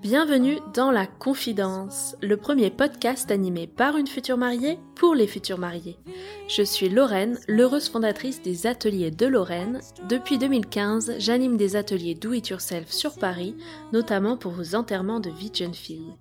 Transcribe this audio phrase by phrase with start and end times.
[0.00, 5.58] Bienvenue dans La Confidence, le premier podcast animé par une future mariée pour les futurs
[5.58, 6.00] mariés.
[6.48, 9.80] Je suis Lorraine, l'heureuse fondatrice des ateliers de Lorraine.
[10.08, 13.54] Depuis 2015, j'anime des ateliers Do It Yourself sur Paris,
[13.92, 16.16] notamment pour vos enterrements de vie de jeune fille.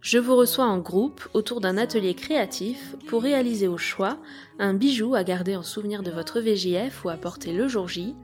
[0.00, 4.16] Je vous reçois en groupe autour d'un atelier créatif pour réaliser au choix
[4.58, 8.14] un bijou à garder en souvenir de votre VJF ou à porter le jour J,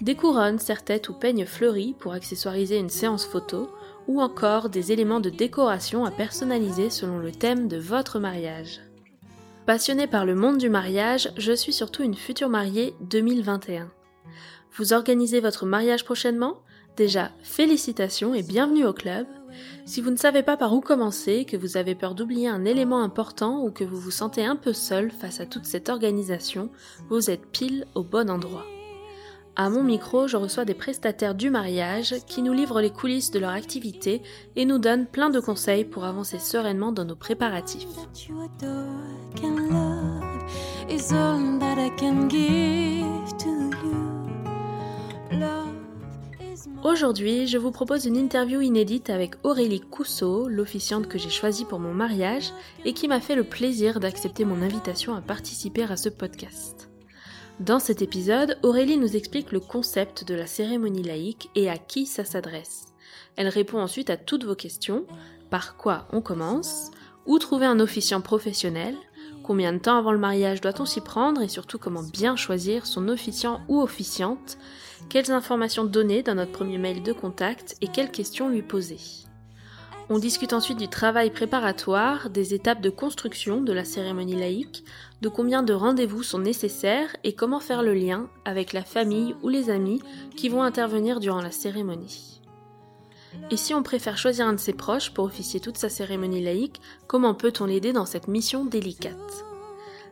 [0.00, 3.70] des couronnes, serre-têtes ou peignes fleuris pour accessoiriser une séance photo,
[4.08, 8.80] ou encore des éléments de décoration à personnaliser selon le thème de votre mariage.
[9.66, 13.90] Passionnée par le monde du mariage, je suis surtout une future mariée 2021.
[14.72, 16.58] Vous organisez votre mariage prochainement?
[16.96, 19.26] Déjà, félicitations et bienvenue au club.
[19.84, 23.02] Si vous ne savez pas par où commencer, que vous avez peur d'oublier un élément
[23.02, 26.70] important ou que vous vous sentez un peu seul face à toute cette organisation,
[27.08, 28.64] vous êtes pile au bon endroit.
[29.56, 33.38] À mon micro, je reçois des prestataires du mariage qui nous livrent les coulisses de
[33.38, 34.22] leur activité
[34.56, 37.86] et nous donnent plein de conseils pour avancer sereinement dans nos préparatifs.
[46.82, 51.78] Aujourd'hui, je vous propose une interview inédite avec Aurélie Cousseau, l'officiante que j'ai choisie pour
[51.78, 52.52] mon mariage
[52.84, 56.89] et qui m'a fait le plaisir d'accepter mon invitation à participer à ce podcast.
[57.60, 62.06] Dans cet épisode, Aurélie nous explique le concept de la cérémonie laïque et à qui
[62.06, 62.86] ça s'adresse.
[63.36, 65.04] Elle répond ensuite à toutes vos questions,
[65.50, 66.90] par quoi on commence,
[67.26, 68.96] où trouver un officiant professionnel,
[69.42, 71.42] combien de temps avant le mariage doit-on s'y prendre?
[71.42, 74.56] Et surtout comment bien choisir son officiant ou officiante,
[75.10, 77.76] quelles informations donner dans notre premier mail de contact?
[77.82, 78.96] Et quelles questions lui poser?
[80.12, 84.82] On discute ensuite du travail préparatoire, des étapes de construction de la cérémonie laïque,
[85.20, 89.48] de combien de rendez-vous sont nécessaires et comment faire le lien avec la famille ou
[89.48, 90.02] les amis
[90.36, 92.40] qui vont intervenir durant la cérémonie.
[93.50, 96.80] Et si on préfère choisir un de ses proches pour officier toute sa cérémonie laïque,
[97.06, 99.44] comment peut-on l'aider dans cette mission délicate?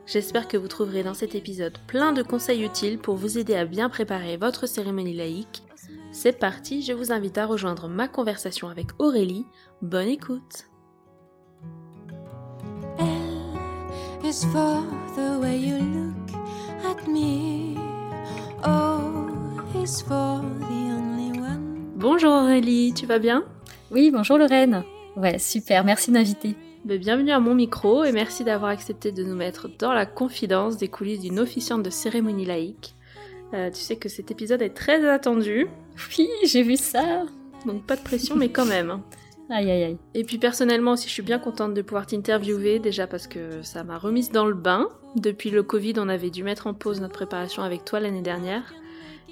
[0.05, 3.65] J'espère que vous trouverez dans cet épisode plein de conseils utiles pour vous aider à
[3.65, 5.63] bien préparer votre cérémonie laïque.
[6.11, 9.45] C'est parti, je vous invite à rejoindre ma conversation avec Aurélie.
[9.81, 10.69] Bonne écoute
[14.23, 14.83] is for
[15.15, 17.75] the way you look at me.
[18.63, 21.91] O is for the only one.
[21.95, 23.43] Bonjour Aurélie, tu vas bien?
[23.91, 24.83] Oui, bonjour Lorraine.
[25.15, 26.55] Ouais, super, merci de m'inviter.
[26.85, 30.77] Ben, Bienvenue à mon micro et merci d'avoir accepté de nous mettre dans la confidence
[30.77, 32.95] des coulisses d'une officiante de cérémonie laïque.
[33.53, 35.67] Euh, tu sais que cet épisode est très attendu,
[36.17, 37.23] Oui, j'ai vu ça.
[37.65, 38.99] donc pas de pression mais quand même.
[39.49, 39.97] Aïe, aïe, aïe.
[40.13, 43.83] Et puis personnellement aussi je suis bien contente de pouvoir t'interviewer déjà parce que ça
[43.83, 44.89] m'a remise dans le bain.
[45.15, 48.73] Depuis le Covid on avait dû mettre en pause notre préparation avec toi l'année dernière.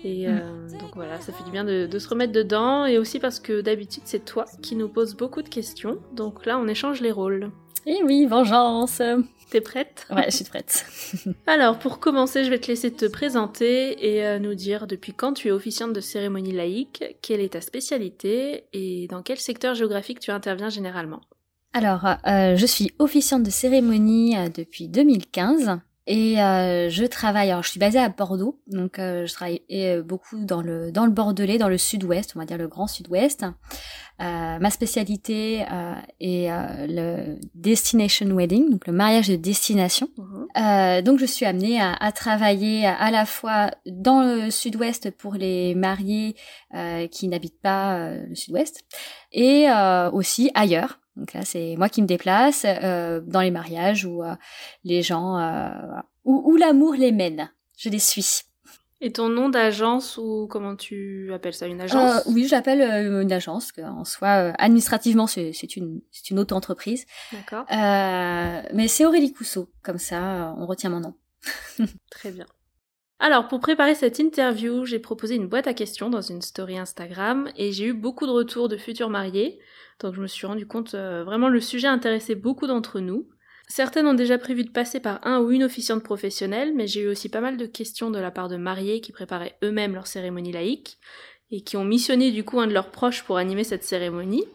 [0.03, 0.39] Et euh,
[0.79, 3.61] donc voilà, ça fait du bien de, de se remettre dedans et aussi parce que
[3.61, 5.97] d'habitude c'est toi qui nous poses beaucoup de questions.
[6.13, 7.51] Donc là on échange les rôles.
[7.85, 9.01] Et oui, vengeance.
[9.49, 10.05] T'es prête?
[10.09, 10.85] Ouais, je suis prête.
[11.47, 15.33] Alors, pour commencer, je vais te laisser te présenter et euh, nous dire depuis quand
[15.33, 20.19] tu es officiante de cérémonie laïque, quelle est ta spécialité et dans quel secteur géographique
[20.19, 21.21] tu interviens généralement?
[21.73, 27.51] Alors, euh, je suis officiante de cérémonie euh, depuis 2015 et euh, je travaille.
[27.51, 31.05] Alors, je suis basée à Bordeaux, donc euh, je travaille euh, beaucoup dans le dans
[31.05, 33.43] le Bordelais, dans le Sud-Ouest, on va dire le Grand Sud-Ouest.
[34.19, 40.09] Euh, ma spécialité euh, est euh, le destination wedding, donc le mariage de destination.
[40.57, 45.35] Euh, donc je suis amenée à, à travailler à la fois dans le sud-ouest pour
[45.35, 46.35] les mariés
[46.73, 48.81] euh, qui n'habitent pas le sud-ouest
[49.33, 50.99] et euh, aussi ailleurs.
[51.17, 54.35] Donc là c'est moi qui me déplace euh, dans les mariages où euh,
[54.83, 55.69] les gens euh,
[56.23, 57.49] où, où l'amour les mène.
[57.77, 58.43] Je les suis.
[58.99, 61.67] Et ton nom d'agence ou comment tu appelles ça?
[61.67, 62.25] Une agence?
[62.27, 63.71] Euh, oui, j'appelle euh, une agence.
[63.83, 67.05] En soi, euh, administrativement, c'est une, c'est une auto-entreprise.
[67.31, 69.69] D'accord, Euh, mais c'est Aurélie Cousseau.
[69.83, 71.13] Comme ça, on retient mon nom.
[72.09, 72.45] très bien.
[73.19, 77.49] Alors, pour préparer cette interview, j'ai proposé une boîte à questions dans une story Instagram
[77.55, 79.59] et j'ai eu beaucoup de retours de futurs mariés.
[79.99, 83.27] Donc je me suis rendu compte euh, vraiment le sujet intéressait beaucoup d'entre nous.
[83.67, 87.07] Certaines ont déjà prévu de passer par un ou une officiante professionnelle, mais j'ai eu
[87.07, 90.51] aussi pas mal de questions de la part de mariés qui préparaient eux-mêmes leur cérémonie
[90.51, 90.99] laïque
[91.49, 94.45] et qui ont missionné du coup un de leurs proches pour animer cette cérémonie.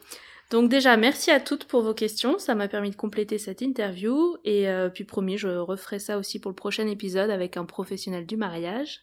[0.53, 4.37] Donc déjà, merci à toutes pour vos questions, ça m'a permis de compléter cette interview
[4.45, 8.27] et euh, puis promis, je referai ça aussi pour le prochain épisode avec un professionnel
[8.27, 9.01] du mariage.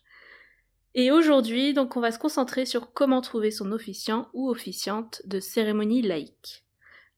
[0.94, 5.40] Et aujourd'hui, donc on va se concentrer sur comment trouver son officiant ou officiante de
[5.40, 6.66] cérémonie laïque.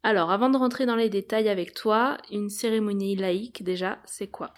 [0.01, 4.53] Alors, avant de rentrer dans les détails avec toi, une cérémonie laïque déjà, c'est quoi?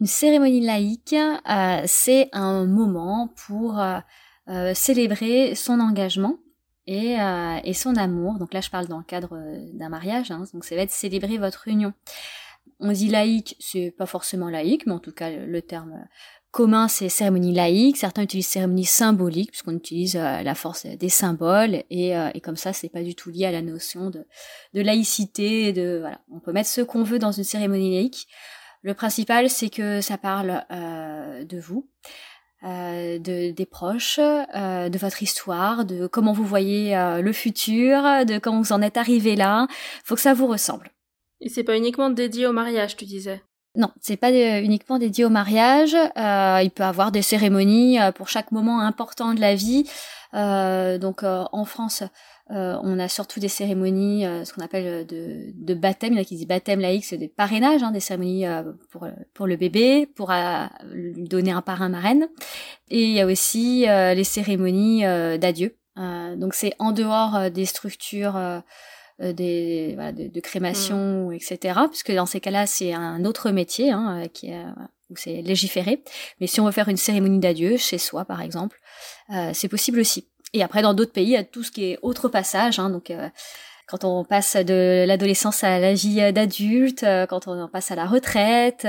[0.00, 6.38] Une cérémonie laïque, euh, c'est un moment pour euh, célébrer son engagement
[6.88, 7.16] et,
[7.64, 8.38] et, son amour.
[8.38, 9.38] Donc là, je parle dans le cadre
[9.74, 11.92] d'un mariage, hein, donc ça va être célébrer votre union.
[12.80, 16.06] On dit laïque, c'est pas forcément laïque, mais en tout cas, le terme
[16.50, 17.96] commun, c'est cérémonie laïque.
[17.96, 21.84] Certains utilisent cérémonie symbolique, puisqu'on utilise euh, la force des symboles.
[21.90, 24.24] Et, euh, et comme ça, c'est pas du tout lié à la notion de,
[24.74, 25.72] laïcité.
[25.72, 26.20] De, voilà.
[26.32, 28.28] On peut mettre ce qu'on veut dans une cérémonie laïque.
[28.82, 31.88] Le principal, c'est que ça parle euh, de vous,
[32.64, 38.38] euh, de, des proches, euh, de votre histoire, de comment vous voyez le futur, de
[38.38, 39.66] comment vous en êtes arrivé là.
[40.04, 40.90] Faut que ça vous ressemble.
[41.40, 43.42] Et c'est pas uniquement dédié au mariage, tu disais?
[43.78, 45.94] Non, c'est pas euh, uniquement dédié au mariage.
[45.94, 49.84] Euh, il peut avoir des cérémonies euh, pour chaque moment important de la vie.
[50.32, 52.02] donc en France,
[52.50, 56.12] on a surtout des cérémonies, ce qu'on appelle de, de, baptême.
[56.12, 58.44] Il y en a qui disent baptême laïque, c'est des parrainages, hein, des cérémonies
[58.90, 60.32] pour pour le bébé, pour
[60.92, 62.28] lui donner un parrain marraine.
[62.90, 65.02] Et il y a aussi les cérémonies
[65.38, 65.76] d'adieu.
[65.96, 68.62] donc c'est en dehors des structures
[69.20, 71.32] euh, des, voilà, de, de, crémation, mm.
[71.32, 71.80] etc.
[71.88, 74.64] Puisque dans ces cas-là, c'est un autre métier hein, euh, qui est,
[75.10, 76.04] où c'est légiféré.
[76.40, 78.78] Mais si on veut faire une cérémonie d'adieu chez soi, par exemple,
[79.30, 80.28] euh, c'est possible aussi.
[80.54, 82.78] Et après, dans d'autres pays, il y a tout ce qui est autre passage.
[82.78, 83.28] Hein, donc, euh,
[83.86, 88.86] quand on passe de l'adolescence à la vie d'adulte, quand on passe à la retraite,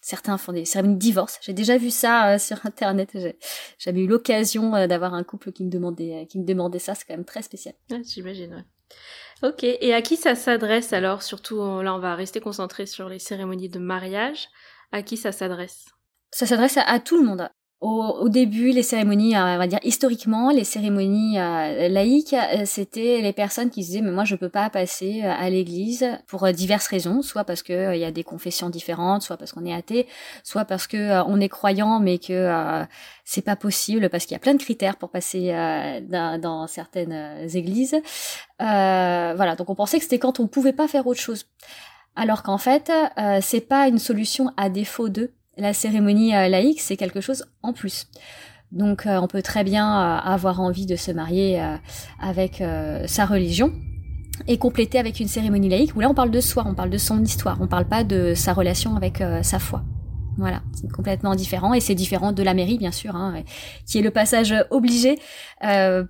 [0.00, 1.40] certains font des cérémonies de divorce.
[1.42, 3.10] J'ai déjà vu ça sur Internet.
[3.14, 3.36] J'ai
[3.78, 6.94] jamais eu l'occasion d'avoir un couple qui me demandait, qui me demandait ça.
[6.94, 7.74] C'est quand même très spécial.
[8.04, 8.54] J'imagine.
[8.54, 9.48] Ouais.
[9.48, 11.24] Ok, et à qui ça s'adresse alors?
[11.24, 14.48] Surtout là, on va rester concentré sur les cérémonies de mariage.
[14.92, 15.86] À qui ça s'adresse?
[16.30, 17.48] Ça s'adresse à, tout le monde
[17.82, 23.20] au, début, les cérémonies, euh, on va dire historiquement, les cérémonies euh, laïques, euh, c'était
[23.20, 27.22] les personnes qui disaient mais moi je peux pas passer à l'église pour diverses raisons,
[27.22, 30.06] soit parce que il y a des confessions différentes, soit parce qu'on est athée,
[30.44, 32.84] soit parce que on est croyant mais que
[33.24, 35.48] c'est pas possible parce qu'il y a plein de critères pour passer
[36.08, 37.96] dans, dans, certaines églises.
[38.60, 41.46] voilà, donc on pensait que c'était quand on pouvait pas faire autre chose.
[42.14, 42.92] Alors qu'en fait,
[43.40, 47.72] c'est pas une solution à défaut d'eux la cérémonie euh, laïque, c'est quelque chose en
[47.72, 48.06] plus.
[48.70, 51.62] Donc euh, on peut très bien euh, avoir envie de se marier
[52.20, 52.62] avec
[53.06, 53.72] sa religion
[54.48, 56.98] et compléter avec une cérémonie laïque où là on parle de soi, on parle de
[56.98, 59.82] son histoire, on parle pas de sa relation avec sa foi.
[60.38, 63.42] Voilà, c'est complètement différent et c'est différent de la mairie bien sûr, hein,
[63.86, 65.18] qui est le passage obligé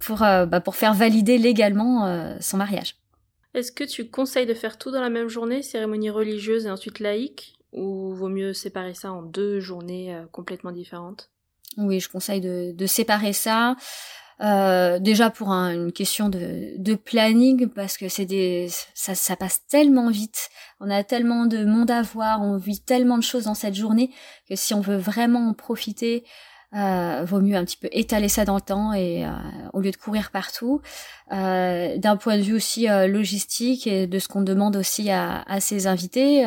[0.01, 2.95] pour bah, pour faire valider légalement son mariage.
[3.55, 7.01] Est-ce que tu conseilles de faire tout dans la même journée, cérémonie religieuse et ensuite
[7.01, 11.31] laïque, ou vaut mieux séparer ça en deux journées euh, complètement différentes?
[11.77, 13.77] Oui, je conseille de, de séparer ça.
[14.41, 19.65] Euh, déjà pour une question de, de, planning parce que c'est des ça, ça, passe
[19.69, 20.49] tellement vite
[20.81, 24.11] on a tellement de monde à voir on vit tellement de choses dans cette journée
[24.49, 26.25] que si on veut vraiment en profiter
[26.75, 29.31] euh, vaut mieux un petit peu étaler ça dans le temps et euh,
[29.75, 30.81] au lieu de courir partout.
[31.31, 35.43] Euh, D'un point de vue aussi euh, logistique et de ce qu'on demande aussi à,
[35.43, 36.47] à ses invités,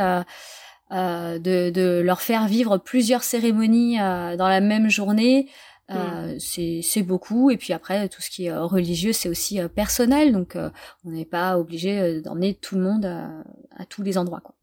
[0.92, 5.50] euh, de, de, leur faire vivre plusieurs cérémonies euh, dans la même journée.
[5.92, 6.40] Euh, mm.
[6.40, 10.58] c'est beaucoup et puis après tout ce qui est religieux c'est aussi personnel donc
[11.06, 14.56] on n'est pas obligé d'emmener tout le monde à tous les endroits quoi.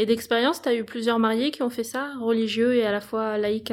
[0.00, 3.00] Et d'expérience, tu as eu plusieurs mariés qui ont fait ça, religieux et à la
[3.00, 3.72] fois laïques,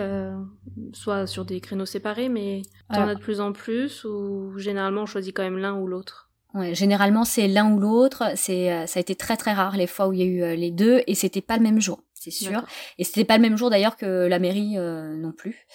[0.94, 5.04] soit sur des créneaux séparés, mais tu en as de plus en plus ou généralement
[5.04, 6.25] on choisit quand même l'un ou l'autre?
[6.56, 8.32] Ouais, généralement, c'est l'un ou l'autre.
[8.36, 10.42] C'est, euh, ça a été très très rare les fois où il y a eu
[10.42, 12.64] euh, les deux, et c'était pas le même jour, c'est sûr.
[12.98, 15.68] Et c'était pas le même jour d'ailleurs que la mairie euh, non plus.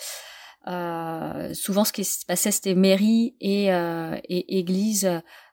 [1.54, 5.08] souvent, ce qui se passait, c'était mairie et, et église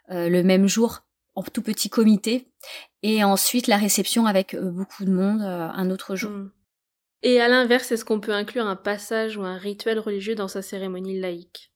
[0.10, 1.02] le même jour
[1.36, 2.48] en tout petit comité,
[3.04, 6.32] et ensuite la réception avec beaucoup de monde un autre jour.
[6.32, 6.52] Hmm.
[7.24, 10.62] Et à l'inverse, est-ce qu'on peut inclure un passage ou un rituel religieux dans sa
[10.62, 11.72] cérémonie laïque?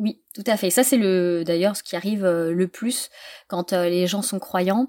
[0.00, 0.70] Oui, tout à fait.
[0.70, 3.10] Ça, c'est le d'ailleurs ce qui arrive euh, le plus
[3.48, 4.88] quand euh, les gens sont croyants.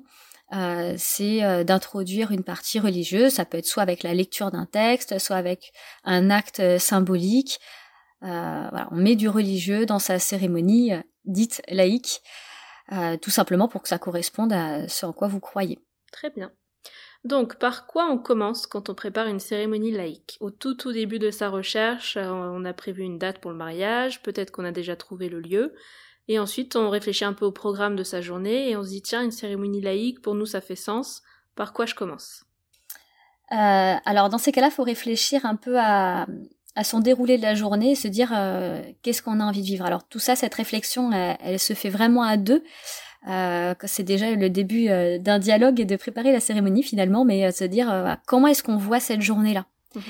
[0.53, 3.33] Euh, c'est d'introduire une partie religieuse.
[3.33, 7.59] Ça peut être soit avec la lecture d'un texte, soit avec un acte symbolique.
[8.21, 10.91] on met du religieux dans sa cérémonie
[11.23, 12.21] dite laïque,
[13.21, 15.79] tout simplement pour que ça corresponde à ce en quoi vous croyez.
[16.11, 16.51] Très bien.
[17.23, 20.37] Donc, par quoi on commence quand on prépare une cérémonie laïque?
[20.39, 23.57] Au tout tout début de sa recherche, euh, on a prévu une date pour le
[23.57, 25.75] mariage, peut-être qu'on a déjà trouvé le lieu,
[26.27, 29.03] et ensuite on réfléchit un peu au programme de sa journée et on se dit
[29.03, 31.21] tiens, une cérémonie laïque, pour nous ça fait sens,
[31.55, 32.43] par quoi je commence?
[33.51, 36.25] Euh, Alors dans ces cas-là, il faut réfléchir un peu à,
[36.83, 39.85] son déroulé de la journée et se dire euh, qu'est-ce qu'on a envie de vivre?
[39.85, 42.63] Alors tout ça, cette réflexion, elle se fait vraiment à deux.
[43.27, 47.45] Euh, c'est déjà le début euh, d'un dialogue et de préparer la cérémonie finalement, mais
[47.45, 49.65] euh, se dire comment est-ce qu'on voit cette journée-là?
[49.95, 50.01] Mhm.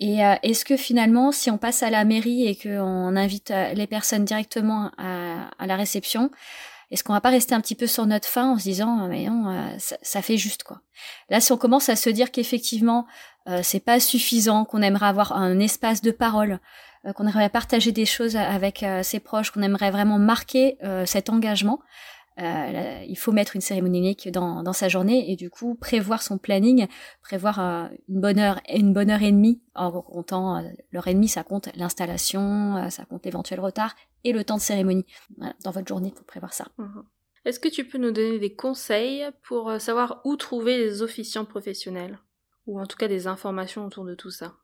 [0.00, 4.24] Et est-ce que finalement, si on passe à la mairie et qu'on invite les personnes
[4.24, 6.30] directement à, à la réception,
[6.90, 9.08] est-ce qu'on va pas rester un petit peu sur notre fin en se disant ah,
[9.08, 10.80] mais non, euh, ça, fait juste quoi?
[11.30, 13.06] Là, si on commence à se dire qu'effectivement
[13.48, 16.60] euh, c'est pas suffisant, qu'on aimerait avoir un espace de parole,
[17.04, 21.80] euh, qu'on aimerait partager des choses avec ses proches, qu'on aimerait vraiment marquer cet engagement,
[22.38, 26.38] euh, il faut mettre une cérémonie unique dans, sa journée et du coup prévoir son
[26.38, 26.86] planning,
[27.22, 31.14] prévoir euh, une bonne heure une bonne heure et demie en comptant euh, l'heure et
[31.14, 35.06] demie, ça compte l'installation, ça compte l'éventuel retard et le temps de cérémonie.
[35.64, 36.66] dans votre journée, il faut prévoir ça.
[36.78, 37.04] Mhm.
[37.44, 42.18] Est-ce que tu peux nous donner des conseils pour savoir où trouver les officiants professionnels?
[42.66, 44.56] Ou en tout cas des informations autour de tout ça?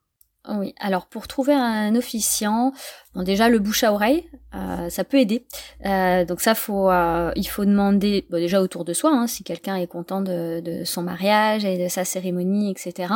[0.49, 2.73] Oui, alors pour trouver un officiant,
[3.15, 5.47] bon déjà le bouche à oreille, euh, ça peut aider.
[5.87, 9.45] Euh, donc ça faut, euh, il faut demander bon, déjà autour de soi, hein, si
[9.45, 13.15] quelqu'un est content de, de, son mariage et de sa cérémonie, etc.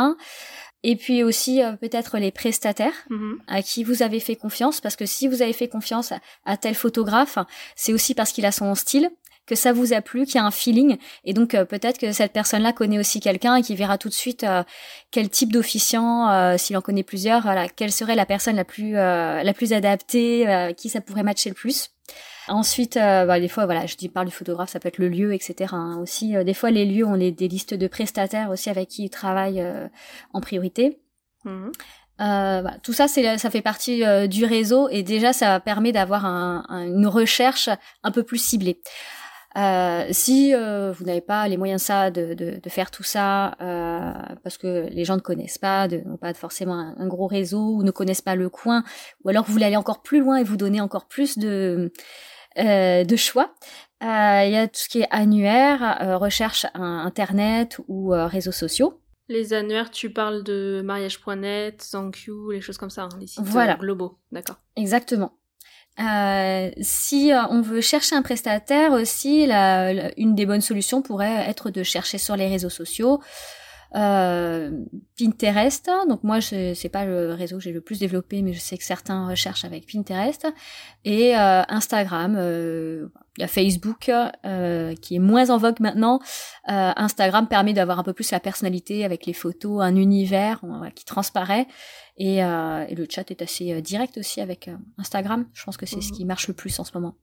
[0.85, 3.39] Et puis aussi peut-être les prestataires mm-hmm.
[3.49, 6.13] à qui vous avez fait confiance, parce que si vous avez fait confiance
[6.45, 7.39] à tel photographe,
[7.75, 9.11] c'est aussi parce qu'il a son style,
[9.47, 10.99] que ça vous a plu, qu'il y a un feeling.
[11.25, 14.15] Et donc euh, peut-être que cette personne-là connaît aussi quelqu'un et qui verra tout de
[14.15, 14.63] suite euh,
[15.11, 18.93] quel type d'officiant, euh, s'il en connaît plusieurs, voilà, quelle serait la personne la plus
[18.93, 21.91] la plus adaptée, qui ça pourrait matcher le plus.
[22.49, 25.35] Ensuite, bah, des fois, voilà, je dis parle du photographe, ça peut être le lieu,
[25.35, 25.73] etc.
[25.73, 25.99] Hein.
[26.01, 29.65] Aussi, des fois, les lieux ont des, listes de prestataires aussi avec qui ils travaillent
[30.33, 30.99] en priorité.
[31.45, 31.69] Mmh.
[32.19, 36.65] Bah, tout ça, c'est ça fait partie du réseau et déjà ça permet d'avoir un,
[36.69, 37.69] une recherche
[38.03, 38.81] un peu plus ciblée.
[39.57, 43.57] Euh, si euh, vous n'avez pas les moyens ça de, de, de faire tout ça
[43.63, 47.83] euh, parce que les gens ne connaissent pas, n'ont pas forcément un, gros réseau ou
[47.83, 48.85] ne connaissent pas le coin,
[49.25, 51.93] ou alors vous voulez aller encore plus loin et vous donner encore plus de
[52.59, 53.55] de choix.
[54.01, 59.01] Il y a tout ce qui est annuaire, recherche internet ou réseaux sociaux.
[59.29, 63.75] Les annuaires, tu parles de mariage.net, ZangQ, les choses comme ça, hein, les sites voilà.
[63.75, 64.57] globaux, d'accord.
[64.77, 65.33] Exactement.
[65.99, 71.49] Euh, si euh, on veut chercher un prestataire aussi, la, une des bonnes solutions pourrait
[71.49, 73.21] être de chercher sur les réseaux sociaux.
[73.95, 74.71] Euh,
[75.19, 78.77] Pinterest, donc moi c'est pas le réseau que j'ai le plus développé, mais je sais
[78.77, 80.47] que certains recherchent avec Pinterest
[81.05, 82.37] et euh, Instagram.
[82.37, 86.21] Euh, il y a Facebook euh, qui est moins en vogue maintenant.
[86.67, 90.63] Instagram permet d'avoir un peu plus la personnalité avec les photos, un univers
[90.95, 91.67] qui transparaît
[92.17, 95.47] et, et, le chat est assez direct aussi avec Instagram.
[95.53, 96.17] Je pense que c'est ce mhm.
[96.17, 97.15] qui marche le plus en ce moment.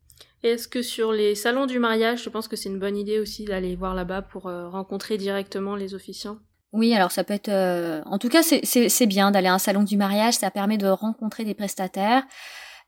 [0.43, 3.45] Est-ce que sur les salons du mariage, je pense que c'est une bonne idée aussi
[3.45, 6.37] d'aller voir là-bas pour rencontrer directement les officiants?
[6.73, 7.49] Oui, alors ça peut être...
[7.49, 10.87] Euh, en tout cas, c'est bien d'aller à un salon du mariage, ça permet de
[10.87, 12.23] rencontrer des prestataires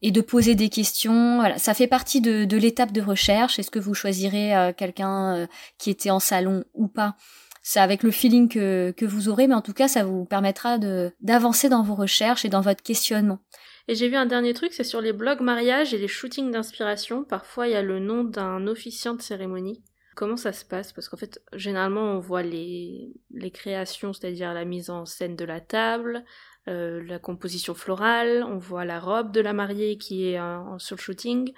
[0.01, 1.37] et de poser des questions.
[1.37, 3.59] Voilà, ça fait partie de, de l'étape de recherche.
[3.59, 7.15] Est-ce que vous choisirez euh, quelqu'un euh, qui était en salon ou pas?
[7.61, 10.77] C'est avec le feeling que, que vous aurez, mais en tout cas, ça vous permettra
[11.21, 13.39] d'avancer dans vos recherches et dans votre questionnement.
[13.87, 17.23] Et j'ai vu un dernier truc, c'est sur les blogs mariage et les shootings d'inspiration.
[17.23, 19.83] Parfois, il y a le nom d'un officiant de cérémonie.
[20.15, 20.93] Comment ça se passe?
[20.93, 25.45] Parce qu'en fait, généralement, on voit les, les créations, c'est-à-dire la mise en scène de
[25.45, 26.24] la table,
[26.67, 30.39] euh, la composition florale, on voit la robe de la mariée qui est
[30.77, 31.53] sur le shooting,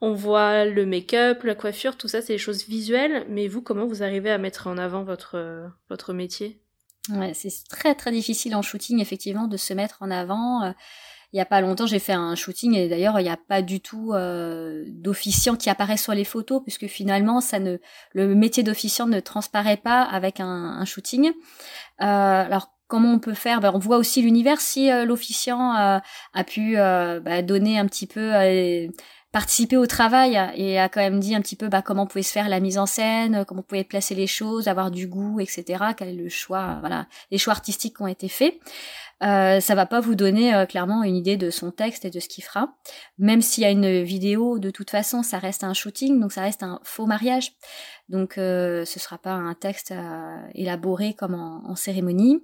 [0.00, 3.26] on voit le make-up, la coiffure, tout ça, c'est des choses visuelles.
[3.30, 6.60] Mais vous, comment vous arrivez à mettre en avant votre, votre métier?
[7.32, 10.74] C'est très très difficile en shooting, effectivement, de se mettre en avant.
[11.34, 13.60] Il y a pas longtemps, j'ai fait un shooting et d'ailleurs, il n'y a pas
[13.60, 17.78] du tout euh, d'officiant qui apparaît sur les photos puisque finalement, ça ne,
[18.12, 21.26] le métier d'officiant ne transparaît pas avec un, shooting.
[21.26, 21.34] Euh,
[22.04, 23.60] alors comment on peut faire?
[23.60, 25.98] Ben, On voit aussi l'univers si euh, l'officiant euh,
[26.34, 28.30] a pu bah, donner un petit peu
[29.34, 32.30] participer au travail et a quand même dit un petit peu bah, comment pouvait se
[32.30, 35.86] faire la mise en scène, comment pouvait placer les choses, avoir du goût, etc.
[35.96, 38.54] Quel est le choix, voilà, les choix artistiques qui ont été faits.
[39.24, 42.20] Euh, ça va pas vous donner euh, clairement une idée de son texte et de
[42.20, 42.74] ce qu'il fera.
[43.18, 46.42] Même s'il y a une vidéo, de toute façon, ça reste un shooting, donc ça
[46.42, 47.54] reste un faux mariage.
[48.08, 52.40] Donc euh, ce sera pas un texte euh, élaboré comme en, cérémonie.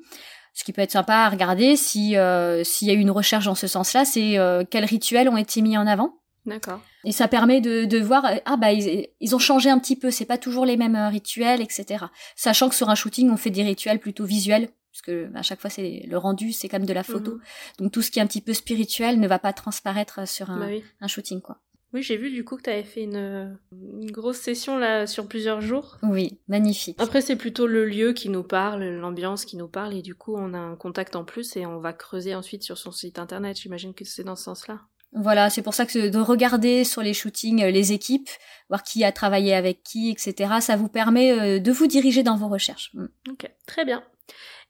[0.55, 2.17] Ce qui peut être sympa à regarder si
[2.65, 4.37] s'il y a eu une recherche dans ce sens-là, c'est
[4.71, 6.20] quels rituels ont été mis en avant.
[6.47, 6.81] D'accord.
[7.05, 10.11] Et ça permet de, de voir ah bah ils, ils, ont changé un petit peu,
[10.11, 12.07] c'est pas toujours les mêmes rituels, etc.
[12.35, 15.61] Sachant que sur un shooting on fait des rituels plutôt visuels parce que à chaque
[15.61, 17.35] fois c'est le rendu c'est comme de la photo.
[17.35, 17.41] Mhm.
[17.79, 20.59] donc tout ce qui est un petit peu spirituel ne va pas transparaître sur un,
[20.59, 21.59] bah un shooting quoi.
[21.93, 25.27] Oui j'ai vu du coup que tu avais fait une, une, grosse session là sur
[25.27, 25.99] plusieurs jours.
[26.03, 26.97] Oui magnifique.
[27.01, 30.35] Après c'est plutôt le lieu qui nous parle l'ambiance qui nous parle et du coup
[30.37, 33.59] on a un contact en plus et on va creuser ensuite sur son site internet.
[33.59, 34.81] J'imagine que c'est dans ce sens là
[35.13, 38.29] voilà, c'est pour ça que de regarder sur les shootings euh, les équipes,
[38.69, 42.37] voir qui a travaillé avec qui, etc., ça vous permet euh, de vous diriger dans
[42.37, 42.91] vos recherches.
[42.95, 43.07] Mm.
[43.31, 44.05] Ok, très bien.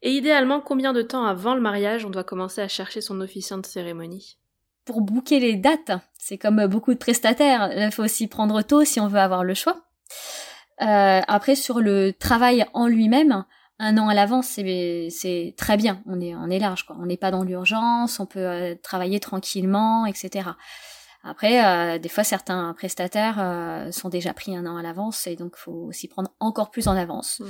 [0.03, 3.59] Et idéalement, combien de temps avant le mariage on doit commencer à chercher son officiant
[3.59, 4.39] de cérémonie?
[4.87, 8.99] Pour bouquer les dates, c'est comme beaucoup de prestataires, il faut aussi prendre tôt si
[8.99, 9.85] on veut avoir le choix.
[10.81, 13.45] Euh, après, sur le travail en lui-même,
[13.81, 16.03] un an à l'avance, c'est très bien.
[16.07, 16.97] On est, on est large, quoi.
[17.01, 20.51] On n'est pas dans l'urgence, on peut euh, travailler tranquillement, etc.
[21.25, 25.35] Après, euh, des fois, certains prestataires euh, sont déjà pris un an à l'avance et
[25.35, 27.43] donc faut aussi prendre encore plus en avance.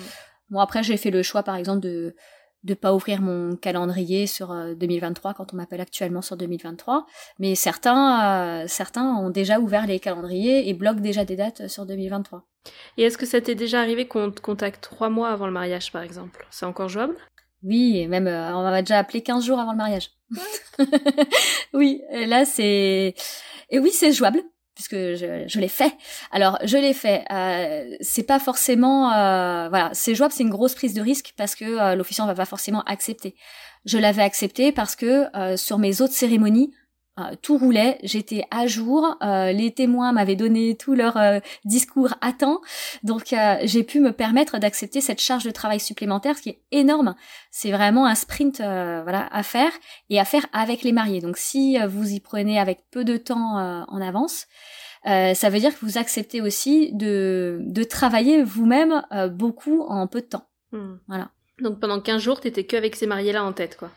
[0.51, 2.15] Bon, après, j'ai fait le choix, par exemple, de
[2.65, 7.07] de pas ouvrir mon calendrier sur 2023 quand on m'appelle actuellement sur 2023,
[7.39, 12.45] mais certains certains ont déjà ouvert les calendriers et bloquent déjà des dates sur 2023.
[12.97, 15.93] Et est-ce que ça t'est déjà arrivé qu'on te contacte trois mois avant le mariage,
[15.93, 16.47] par exemple?
[16.51, 17.17] C'est encore jouable?
[17.63, 20.11] Oui, et même euh, on m'a déjà appelé 15 jours avant le mariage.
[21.75, 23.15] oui, là c'est...
[23.71, 24.43] Et oui, c'est jouable
[24.81, 25.93] puisque je, je l'ai fait.
[26.33, 27.25] Alors, je l'ai fait.
[27.31, 31.55] Euh, c'est pas forcément, euh, voilà, c'est jouable, c'est une grosse prise de risque parce
[31.55, 33.35] que euh, l'officiant va pas forcément accepter.
[33.85, 36.73] Je l'avais accepté parce que euh, sur mes autres cérémonies,
[37.19, 42.15] euh, tout roulait, j'étais à jour, euh, les témoins m'avaient donné tout leur euh, discours
[42.21, 42.61] à temps,
[43.03, 47.15] donc j'ai pu me permettre d'accepter cette charge de travail supplémentaire, ce qui est énorme.
[47.51, 49.73] C'est vraiment un sprint voilà à faire
[50.09, 51.21] et à faire avec les mariés.
[51.21, 54.47] Donc si vous y prenez avec peu de temps en avance,
[55.05, 59.03] ça veut dire que vous acceptez aussi de, de travailler vous-même
[59.33, 60.49] beaucoup en peu de temps.
[60.73, 60.97] Hmm.
[61.09, 61.31] Voilà.
[61.61, 63.91] Donc pendant 15 jours, t'étais que avec ces mariés-là en tête, quoi.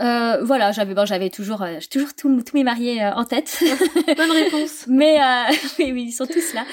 [0.00, 3.58] Euh, voilà, j'avais bon, j'avais toujours, euh, toujours tous mes mariés euh, en tête.
[4.16, 4.84] Bonne réponse.
[4.88, 6.64] mais euh, oui, oui, ils sont tous là.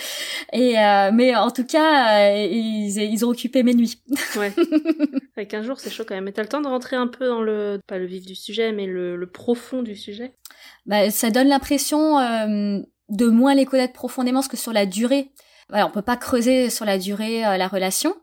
[0.53, 0.75] Et
[1.13, 3.99] mais en tout cas, ils, ils ont occupé mes nuits.
[4.37, 4.53] ouais.
[5.35, 6.25] Avec un jour, c'est chaud quand même.
[6.25, 8.71] Mais t'as le temps de rentrer un peu dans le, pas le vif du sujet,
[8.71, 10.35] mais le, le profond du sujet?
[10.85, 12.19] Bah, ça donne l'impression
[13.09, 15.31] de moins les connaître profondément, parce que sur la durée,
[15.69, 18.15] voilà, on peut pas creuser sur la durée la relation.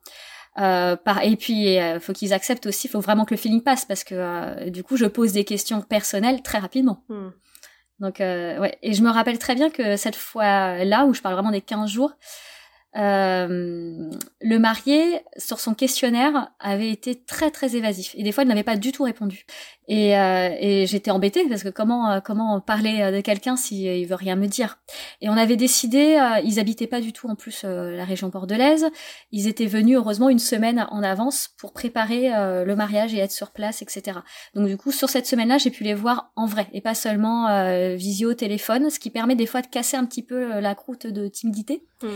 [0.59, 3.38] Euh, par, et puis, il euh, faut qu'ils acceptent aussi, il faut vraiment que le
[3.38, 7.04] feeling passe parce que euh, du coup, je pose des questions personnelles très rapidement.
[7.09, 7.30] Hmm.
[8.00, 8.76] Donc, ouais.
[8.82, 11.88] Et je me rappelle très bien que cette fois-là, où je parle vraiment des 15
[11.88, 12.12] jours,
[12.95, 18.15] euh, le marié, sur son questionnaire, avait été très très évasif.
[18.17, 19.47] Et des fois, il n'avait pas du tout répondu.
[19.89, 24.07] Et, euh, et j'étais embêtée parce que comment euh, comment parler de quelqu'un s'il il
[24.07, 24.78] veut rien me dire?
[25.21, 28.87] Et on avait décidé, ils habitaient pas du tout en plus la région bordelaise.
[29.31, 32.31] Ils étaient venus heureusement une semaine en avance pour préparer
[32.65, 34.19] le mariage et être sur place, etc.
[34.55, 37.47] Donc du coup, sur cette semaine-là, j'ai pu les voir en vrai et pas seulement
[37.97, 41.28] visio, téléphone, ce qui permet des fois de casser un petit peu la croûte de
[41.28, 41.85] timidité.
[42.02, 42.09] Mmh.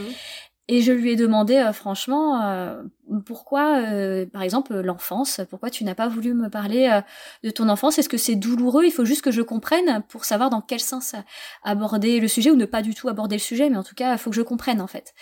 [0.69, 2.83] Et je lui ai demandé euh, franchement euh,
[3.25, 7.01] pourquoi, euh, par exemple, l'enfance, pourquoi tu n'as pas voulu me parler
[7.45, 7.99] de ton enfance?
[7.99, 8.85] Est-ce que c'est douloureux?
[8.85, 11.15] Il faut juste que je comprenne pour savoir dans quel sens
[11.63, 14.13] aborder le sujet ou ne pas du tout aborder le sujet, mais en tout cas,
[14.13, 15.15] il faut que je comprenne en fait.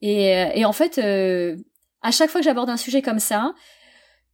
[0.00, 3.52] Et, et en fait, à chaque fois que j'aborde un sujet comme ça,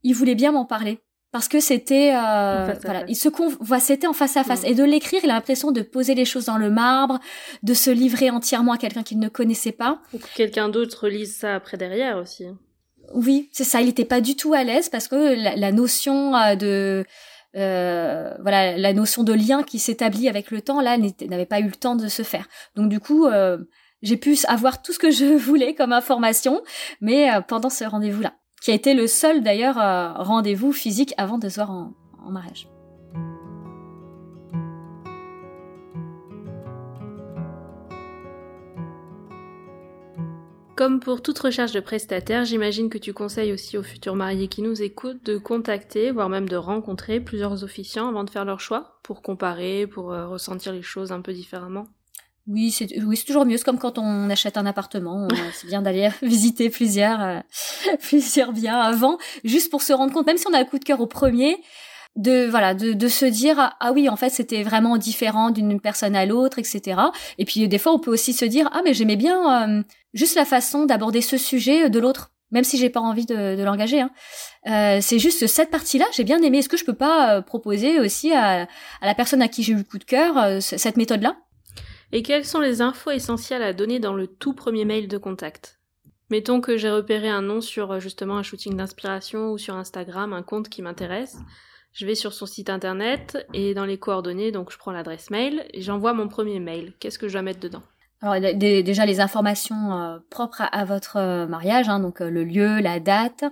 [0.04, 1.00] il voulait bien m'en parler
[1.34, 4.66] parce que c'était euh, voilà, il se voit c'était en face à face mm.
[4.66, 7.18] et de l'écrire, il a l'impression de poser les choses dans le marbre,
[7.64, 10.00] de se livrer entièrement à quelqu'un qu'il ne connaissait pas.
[10.12, 12.46] Ou que quelqu'un d'autre lise ça après derrière aussi.
[13.14, 13.80] Oui, c'est ça.
[13.80, 17.04] Il n'était pas du tout à l'aise parce que la, notion euh, de
[17.56, 21.66] euh, voilà la notion de lien qui s'établit avec le temps là n'avait pas eu
[21.66, 22.46] le temps de se faire.
[22.76, 23.26] Donc du coup.
[23.26, 23.58] Euh,
[24.04, 26.62] j'ai pu avoir tout ce que je voulais comme information,
[27.00, 31.36] mais euh, pendant ce rendez-vous-là qui a été le seul d'ailleurs euh, rendez-vous physique avant
[31.36, 31.92] de se voir en,
[32.30, 32.66] mariage.
[40.76, 44.62] Comme pour toute recherche de prestataire, j'imagine que tu conseilles aussi aux futurs mariés qui
[44.62, 48.98] nous écoutent de contacter, voire même de rencontrer plusieurs officiants avant de faire leur choix,
[49.02, 51.84] pour comparer, pour euh, ressentir les choses un peu différemment.
[52.46, 53.56] Oui, c'est oui, toujours mieux.
[53.56, 55.28] C'est comme quand on achète un appartement.
[55.54, 57.40] c'est bien d'aller visiter plusieurs euh,
[58.02, 60.84] plusieurs biens avant, juste pour se rendre compte, même si on a le coup de
[60.84, 61.62] cœur au premier,
[62.16, 66.14] de voilà, de, de se dire ah oui, en fait, c'était vraiment différent d'une personne
[66.14, 67.00] à l'autre, etc.
[67.38, 70.36] Et puis des fois, on peut aussi se dire ah mais j'aimais bien euh, juste
[70.36, 72.30] la façon d'aborder ce sujet de l'autre.
[72.50, 74.10] Même si j'ai pas envie de, de l'engager, hein.
[74.68, 76.58] euh, c'est juste cette partie-là, j'ai bien aimé.
[76.58, 78.68] Est-ce que je peux pas proposer aussi à,
[79.00, 81.36] à la personne à qui j'ai eu le coup de cœur cette méthode-là?
[82.14, 85.80] Et quelles sont les infos essentielles à donner dans le tout premier mail de contact?
[86.30, 90.32] Mettons que j'ai repéré un nom sur euh, justement un shooting d'inspiration ou sur Instagram,
[90.32, 91.36] un compte qui m'intéresse.
[91.92, 95.66] Je vais sur son site internet et dans les coordonnées, donc je prends l'adresse mail
[95.74, 96.94] et j'envoie mon premier mail.
[97.00, 97.82] Qu'est-ce que je dois mettre dedans?
[98.20, 103.00] Alors déjà les informations euh, propres à, votre euh, mariage, hein, donc le lieu, la
[103.00, 103.44] date,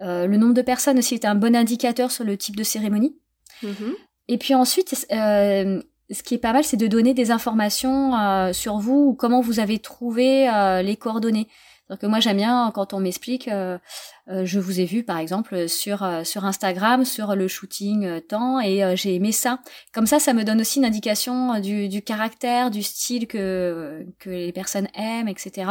[0.00, 3.16] le nombre de personnes aussi est un bon indicateur sur le type de cérémonie.
[3.62, 3.94] Mm-hmm.
[4.26, 5.06] Et puis ensuite,
[6.10, 9.40] ce qui est pas mal, c'est de donner des informations euh, sur vous ou comment
[9.40, 11.48] vous avez trouvé euh, les coordonnées.
[11.90, 13.78] Donc moi j'aime bien quand on m'explique, euh,
[14.28, 18.60] euh, je vous ai vu par exemple sur euh, sur Instagram sur le shooting temps
[18.60, 19.60] et j'ai aimé ça.
[19.94, 24.28] Comme ça, ça me donne aussi une indication du, du caractère, du style que que
[24.28, 25.70] les personnes aiment, etc.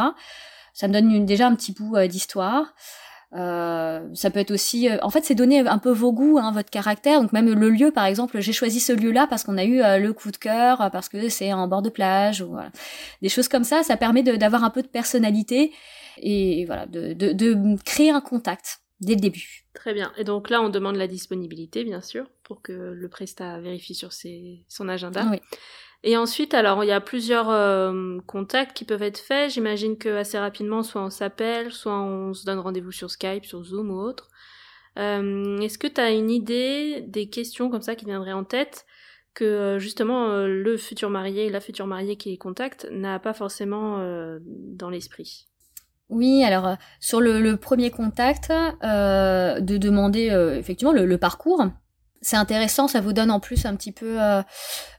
[0.74, 2.74] Ça me donne déjà un petit bout d'histoire.
[3.34, 6.70] Euh, ça peut être aussi, en fait, c'est donner un peu vos goûts, hein, votre
[6.70, 7.20] caractère.
[7.20, 10.12] Donc même le lieu, par exemple, j'ai choisi ce lieu-là parce qu'on a eu le
[10.12, 12.70] coup de cœur, parce que c'est en bord de plage, ou voilà.
[13.22, 13.82] des choses comme ça.
[13.82, 15.72] Ça permet d'avoir un peu de personnalité
[16.20, 19.64] et voilà, de, de, de créer un contact dès le début.
[19.74, 20.12] Très bien.
[20.16, 24.12] Et donc là, on demande la disponibilité, bien sûr, pour que le prestat vérifie sur
[24.12, 25.28] ses, son agenda.
[25.30, 25.38] Oui.
[26.04, 29.50] Et ensuite, alors, il y a plusieurs euh, contacts qui peuvent être faits.
[29.50, 33.64] J'imagine que assez rapidement, soit on s'appelle, soit on se donne rendez-vous sur Skype, sur
[33.64, 34.28] Zoom ou autre.
[34.98, 38.86] Euh, Est-ce que tu as une idée des questions comme ça qui viendraient en tête
[39.34, 43.98] que euh, justement le futur marié, la future mariée qui les contacte n'a pas forcément
[44.40, 45.48] dans l'esprit?
[46.08, 51.64] Oui, alors sur le, premier contact, de demander effectivement le, parcours.
[52.20, 54.18] C'est intéressant, ça vous donne en plus un petit peu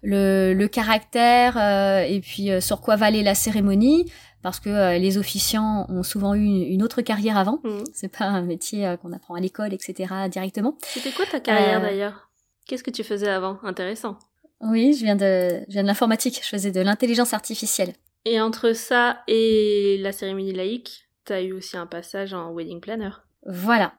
[0.03, 4.05] le, caractère et puis sur quoi valait la cérémonie,
[4.41, 7.59] parce que les officiants ont souvent eu une, autre carrière avant.
[7.63, 7.83] Mmh.
[7.93, 10.13] C'est pas un métier qu'on apprend à l'école, etc.
[10.29, 10.77] directement.
[10.81, 12.29] C'était quoi ta carrière d'ailleurs?
[12.69, 13.57] Qu'est-ce que tu faisais avant?
[13.63, 14.19] Intéressant.
[14.61, 16.41] Oui, je viens de, je viens de l'informatique.
[16.43, 17.93] Je faisais de l'intelligence artificielle.
[18.25, 22.81] Et entre ça et la cérémonie laïque, tu as eu aussi un passage en wedding
[22.81, 23.11] planner?
[23.45, 23.93] Voilà.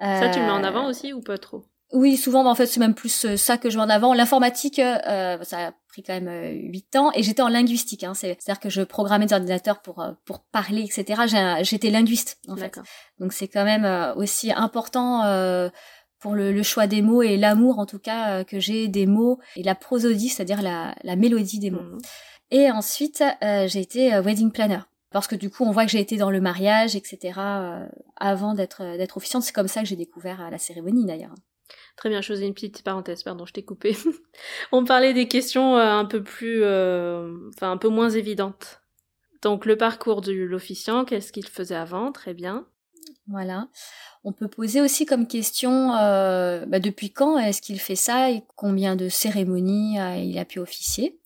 [0.00, 1.66] Ça, tu le mets en avant euh, aussi ou pas trop?
[1.92, 4.14] Oui, souvent, en fait, c'est même plus euh, ça que je mets en avant.
[4.14, 8.04] L'informatique, euh, ça a pris quand même huit ans, et j'étais en linguistique.
[8.04, 8.14] Hein.
[8.14, 11.22] C'est-à-dire que je programmais des ordinateurs pour pour parler, etc.
[11.62, 12.78] J'étais linguiste, en fait.
[13.18, 15.22] Donc c'est quand même aussi important
[16.20, 19.64] pour le, choix des mots et l'amour, en tout cas, que j'ai des mots et
[19.64, 21.80] la prosodie, c'est-à-dire la, la mélodie des mots.
[21.80, 21.98] Mmh.
[22.52, 24.78] Et ensuite, j'ai été wedding planner
[25.10, 27.34] parce que du coup on voit que j'ai été dans le mariage, etc.
[27.38, 29.42] Euh, avant d'être euh, d'être officiante.
[29.42, 31.34] C'est comme ça que j'ai découvert euh, la cérémonie d'ailleurs.
[31.96, 33.96] Très bien, je faisais une petite parenthèse, pardon, je t'ai coupé.
[34.72, 38.80] on parlait des questions un peu plus, enfin un peu moins évidentes.
[39.42, 42.12] Donc le parcours de l'officiant, qu'est-ce qu'il faisait avant?
[42.12, 42.66] Très bien.
[43.28, 43.68] Voilà.
[44.24, 48.96] On peut poser aussi comme question bah, depuis quand est-ce qu'il fait ça et combien
[48.96, 51.18] de cérémonies il a pu officier?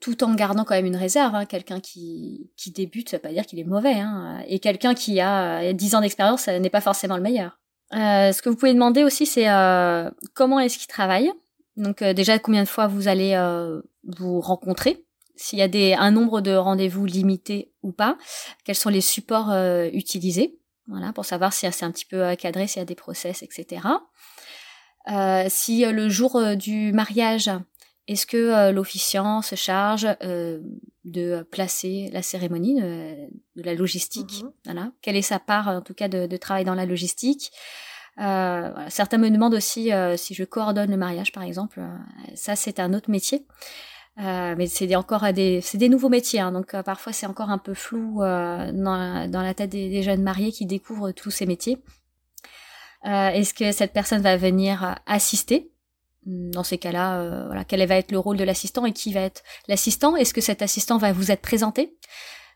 [0.00, 1.34] Tout en gardant quand même une réserve.
[1.34, 1.44] Hein.
[1.44, 3.94] Quelqu'un qui, qui débute, ça veut pas dire qu'il est mauvais.
[3.94, 4.42] Hein.
[4.46, 7.58] Et quelqu'un qui a 10 ans d'expérience, ça n'est pas forcément le meilleur.
[7.94, 11.32] Euh, ce que vous pouvez demander aussi, c'est euh, comment est-ce qu'il travaille.
[11.76, 13.36] Donc euh, déjà, combien de fois vous allez
[14.04, 15.04] vous rencontrer?
[15.36, 18.16] S'il y a des, un nombre de rendez-vous limité ou pas?
[18.64, 19.52] Quels sont les supports
[19.92, 20.58] utilisés?
[20.88, 23.82] Voilà, pour savoir si c'est un petit peu cadré, s'il y a des process, etc.
[25.48, 27.50] si le jour du mariage,
[28.08, 30.60] est-ce que euh, l'officiant se charge euh,
[31.04, 34.42] de placer la cérémonie, de, la logistique?
[34.42, 34.52] Mhm.
[34.64, 34.92] Voilà.
[35.02, 37.50] Quelle est sa part, en tout cas, de, travail dans la logistique?
[38.18, 41.80] Euh, Certains me demandent aussi si je coordonne le mariage, par exemple.
[42.34, 43.44] ça, c'est un autre métier.
[44.16, 47.74] mais c'est encore des, c'est des nouveaux métiers, hein, donc parfois c'est encore un peu
[47.74, 51.82] flou dans, dans, la tête des, des, jeunes mariés qui découvrent tous ces métiers.
[53.04, 55.70] Est-ce que cette personne va venir assister?
[56.26, 59.20] Dans ces cas-là, euh, voilà, quel va être le rôle de l'assistant et qui va
[59.20, 60.16] être l'assistant?
[60.16, 61.96] Est-ce que cet assistant va vous être présenté?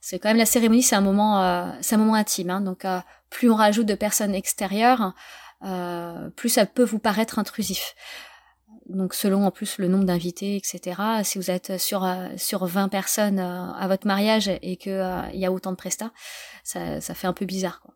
[0.00, 2.50] C'est quand même la cérémonie, c'est un moment, euh, c'est un moment intime.
[2.50, 5.14] Hein, donc, euh, plus on rajoute de personnes extérieures,
[6.36, 7.94] plus ça peut vous paraître intrusif.
[8.88, 11.00] Donc, selon en plus le nombre d'invités, etc.
[11.22, 15.52] Si vous êtes sur sur 20 personnes à votre mariage et que il y a
[15.52, 16.12] autant de prestats,
[16.64, 17.82] ça, ça fait un peu bizarre.
[17.82, 17.94] Quoi.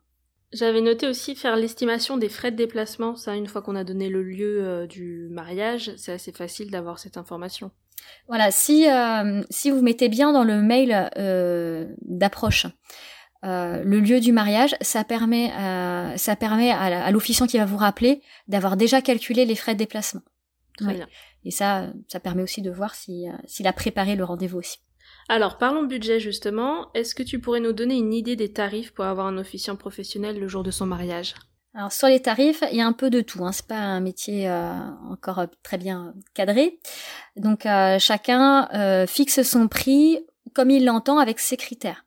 [0.54, 3.16] J'avais noté aussi faire l'estimation des frais de déplacement.
[3.16, 7.00] Ça, une fois qu'on a donné le lieu euh, du mariage, c'est assez facile d'avoir
[7.00, 7.72] cette information.
[8.28, 12.66] Voilà, si, euh, si vous mettez bien dans le mail euh, d'approche
[13.46, 15.50] le lieu du mariage, ça permet,
[16.16, 20.22] ça permet à, l'officiant qui va vous rappeler d'avoir déjà calculé les frais de déplacement.
[20.78, 21.06] Très bien.
[21.44, 24.78] Et ça, ça permet aussi de voir s'il a préparé le rendez-vous aussi.
[25.28, 26.92] Alors, parlons budget justement.
[26.94, 30.38] Est-ce que tu pourrais nous donner une idée des tarifs pour avoir un officiant professionnel
[30.38, 31.34] le jour de son mariage?
[31.76, 33.44] Alors sur les tarifs, il y a un peu de tout.
[33.44, 33.50] Hein.
[33.50, 34.72] C'est pas un métier euh,
[35.10, 36.78] encore très bien cadré.
[37.37, 42.04] Donc euh, chacun euh, fixe son prix comme il l'entend avec ses critères.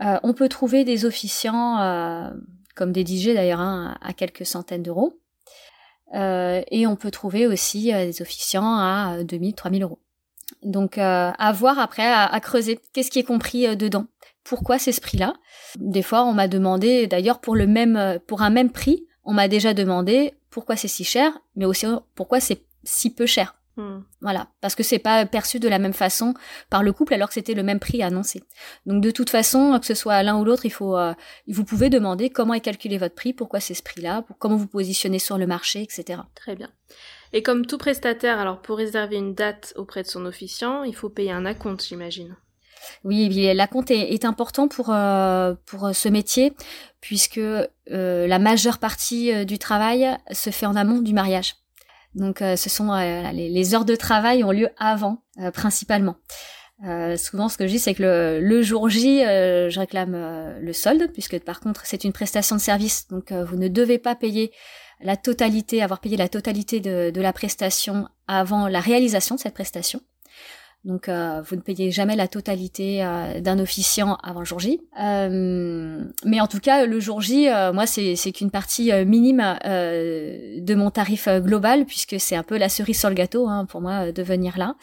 [0.00, 2.32] on peut trouver des officiants
[2.74, 5.20] comme des DJ d'ailleurs hein, à quelques centaines d'euros.
[6.14, 9.98] et on peut trouver aussi des officiants à 2000, 3000 euros.
[10.62, 12.78] Donc euh, à voir après, à, creuser.
[12.92, 14.06] Qu'est-ce qui est compris euh, dedans
[14.44, 15.34] Pourquoi c'est ce prix-là?
[15.78, 19.32] Des fois, on m'a demandé, d'ailleurs pour le même, euh, pour un même prix, on
[19.32, 23.56] m'a déjà demandé pourquoi c'est si cher, mais aussi pourquoi c'est si peu cher.
[23.76, 24.00] Hmm.
[24.20, 26.34] Voilà, parce que c'est pas perçu de la même façon
[26.68, 28.44] par le couple alors que c'était le même prix annoncé.
[28.84, 31.14] Donc de toute façon, que ce soit l'un ou l'autre, il faut, euh,
[31.48, 35.18] vous pouvez demander comment est calculé votre prix, pourquoi c'est ce prix-là, comment vous positionnez
[35.18, 36.20] sur le marché, etc.
[36.34, 36.68] Très bien.
[37.32, 41.08] Et comme tout prestataire, alors pour réserver une date auprès de son officiant, il faut
[41.08, 42.36] payer un acompte, j'imagine.
[43.04, 46.52] Oui, oui, la compte est, important pour euh, pour ce métier
[47.00, 47.68] puisque euh,
[48.26, 51.54] la majeure partie euh, du travail se fait en amont du mariage.
[52.14, 56.16] Donc, euh, ce sont euh, les, heures de travail ont lieu avant, euh, principalement.
[56.86, 60.14] Euh, souvent, ce que je dis, c'est que le, le jour J, euh, je réclame
[60.14, 63.68] euh, le solde, puisque par contre, c'est une prestation de service, donc euh, vous ne
[63.68, 64.52] devez pas payer
[65.02, 69.54] la totalité, avoir payé la totalité de, de la prestation avant la réalisation de cette
[69.54, 70.00] prestation.
[70.84, 74.80] Donc, euh, vous ne payez jamais la totalité euh, d'un officiant avant le jour J.
[75.00, 79.58] Euh, mais en tout cas, le jour J, euh, moi, c'est qu'une partie euh, minime
[79.64, 83.64] euh, de mon tarif global, puisque c'est un peu la cerise sur le gâteau hein,
[83.66, 84.74] pour moi de venir là.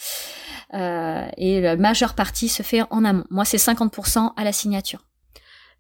[1.38, 3.26] Et la majeure partie se fait en amont.
[3.30, 5.09] Moi, c'est 50% à la signature.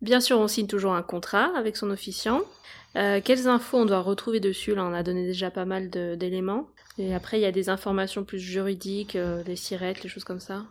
[0.02, 2.42] Bien sûr, on signe toujours un contrat avec son officiant.
[2.96, 4.74] Euh, quelles infos on doit retrouver dessus?
[4.74, 6.68] Là, on a donné déjà pas mal d'éléments.
[6.98, 10.40] Et après, il y a des informations plus juridiques, euh, les sirettes, les choses comme
[10.40, 10.66] ça.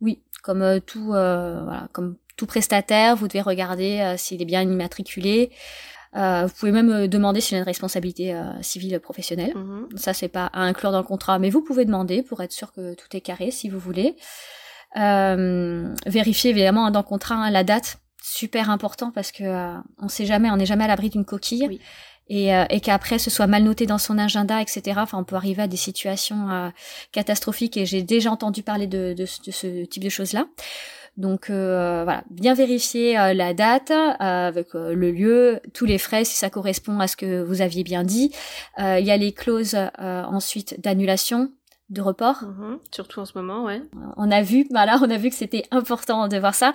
[0.00, 4.62] Oui, comme euh, tout, euh, voilà, comme tout prestataire, vous devez regarder s'il est bien
[4.62, 5.50] immatriculé.
[6.14, 9.54] Vous pouvez même demander s'il a une responsabilité civile professionnelle.
[9.54, 9.88] Mhm.
[9.96, 12.72] Ça, c'est pas à inclure dans le contrat, mais vous pouvez demander pour être sûr
[12.72, 14.16] que tout est carré si vous voulez.
[14.96, 20.08] Euh, vérifiez évidemment dans le contrat hein, la date, super important parce que euh, on
[20.08, 21.66] sait jamais, on n'est jamais à l'abri d'une coquille.
[21.68, 21.80] Oui.
[22.28, 24.80] Et, euh, et qu'après ce soit mal noté dans son agenda, etc.
[24.98, 26.68] Enfin, on peut arriver à des situations euh,
[27.10, 30.46] catastrophiques et j'ai déjà entendu parler de, de, ce- de ce type de choses-là.
[31.18, 36.24] Donc euh, voilà, bien vérifier euh, la date euh, avec le lieu, tous les frais
[36.24, 38.32] si ça correspond à ce que vous aviez bien dit.
[38.78, 41.50] Euh, Il y a les clauses euh, ensuite d'annulation,
[41.92, 42.44] de report.
[42.44, 42.78] Mhm.
[42.90, 43.82] Surtout en ce moment, ouais.
[44.16, 46.74] On a vu, voilà, on a vu que c'était important de voir ça.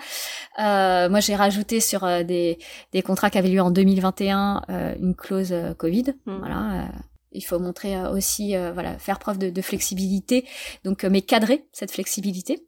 [0.60, 2.60] Euh, moi, j'ai rajouté sur euh, des,
[2.94, 6.14] des contrats qui avaient lieu en 2021 euh, une clause Covid.
[6.26, 6.38] Mhm.
[6.40, 6.90] Voilà.
[7.32, 10.46] il faut montrer aussi, voilà, faire preuve de, de flexibilité.
[10.84, 12.66] Donc, mais cadrer cette flexibilité.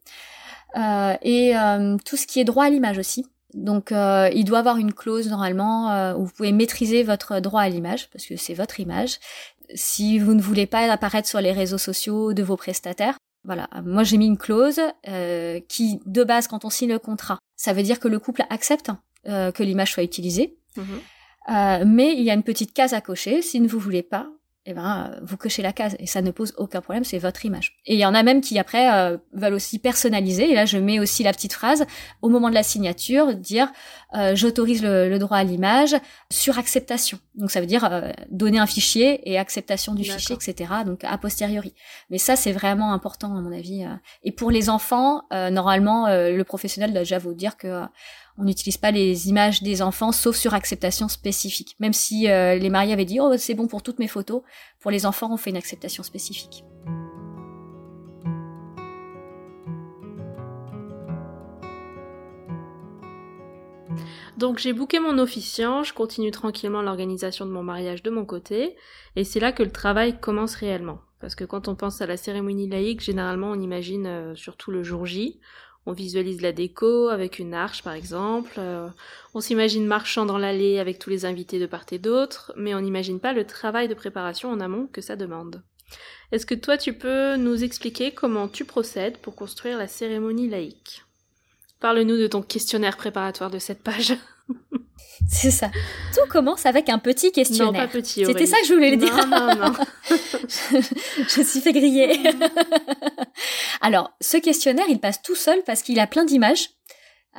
[0.76, 1.54] Et
[2.04, 3.24] tout ce qui est droit à l'image aussi.
[3.54, 7.62] Donc, euh, il doit avoir une clause normalement euh, où vous pouvez maîtriser votre droit
[7.62, 9.18] à l'image parce que c'est votre image.
[9.74, 13.68] Si vous ne voulez pas apparaître sur les réseaux sociaux de vos prestataires, voilà.
[13.84, 17.72] Moi, j'ai mis une clause euh, qui, de base, quand on signe le contrat, ça
[17.72, 18.90] veut dire que le couple accepte
[19.28, 20.56] euh, que l'image soit utilisée.
[20.76, 20.84] Mhm.
[21.48, 23.42] Euh, mais il y a une petite case à cocher.
[23.42, 24.30] Si ne vous voulez pas,
[24.70, 27.76] eh ben, vous cochez la case et ça ne pose aucun problème, c'est votre image.
[27.86, 30.50] Et il y en a même qui après euh, veulent aussi personnaliser.
[30.50, 31.84] Et là, je mets aussi la petite phrase
[32.22, 33.70] au moment de la signature, dire
[34.14, 35.94] euh, j'autorise le, le droit à l'image
[36.30, 37.18] sur acceptation.
[37.34, 40.72] Donc ça veut dire euh, donner un fichier et acceptation du fichier, etc.
[40.86, 41.74] Donc a posteriori.
[42.10, 43.84] Mais ça, c'est vraiment important à mon avis.
[43.84, 43.94] euh.
[44.22, 47.84] Et pour les enfants, euh, normalement, euh, le professionnel doit déjà vous dire que euh,
[48.38, 51.76] on n'utilise pas les images des enfants sauf sur acceptation spécifique.
[51.80, 54.42] Même si euh, les mariés avaient dit oh c'est bon pour toutes mes photos,
[54.80, 56.64] pour les enfants on fait une acceptation spécifique.
[64.40, 68.74] Donc j'ai booké mon officiant, je continue tranquillement l'organisation de mon mariage de mon côté,
[69.14, 71.00] et c'est là que le travail commence réellement.
[71.20, 74.82] Parce que quand on pense à la cérémonie laïque, généralement on imagine euh, surtout le
[74.82, 75.40] jour J,
[75.86, 78.88] on visualise la déco avec une arche par exemple, euh,
[79.34, 82.80] on s'imagine marchant dans l'allée avec tous les invités de part et d'autre, mais on
[82.80, 85.62] n'imagine pas le travail de préparation en amont que ça demande.
[86.32, 91.04] Est-ce que toi tu peux nous expliquer comment tu procèdes pour construire la cérémonie laïque?
[91.80, 94.14] Parle-nous de ton questionnaire préparatoire de cette page.
[95.28, 95.70] C'est ça.
[96.14, 97.82] Tout commence avec un petit Non, questionnaire.
[97.82, 98.24] pas petit.
[98.24, 99.14] C'était ça que je voulais le dire.
[99.26, 99.72] Non, non, non.
[101.28, 102.18] je suis fait griller.
[103.80, 106.70] Alors, ce questionnaire, il passe tout seul parce qu'il a plein d'images.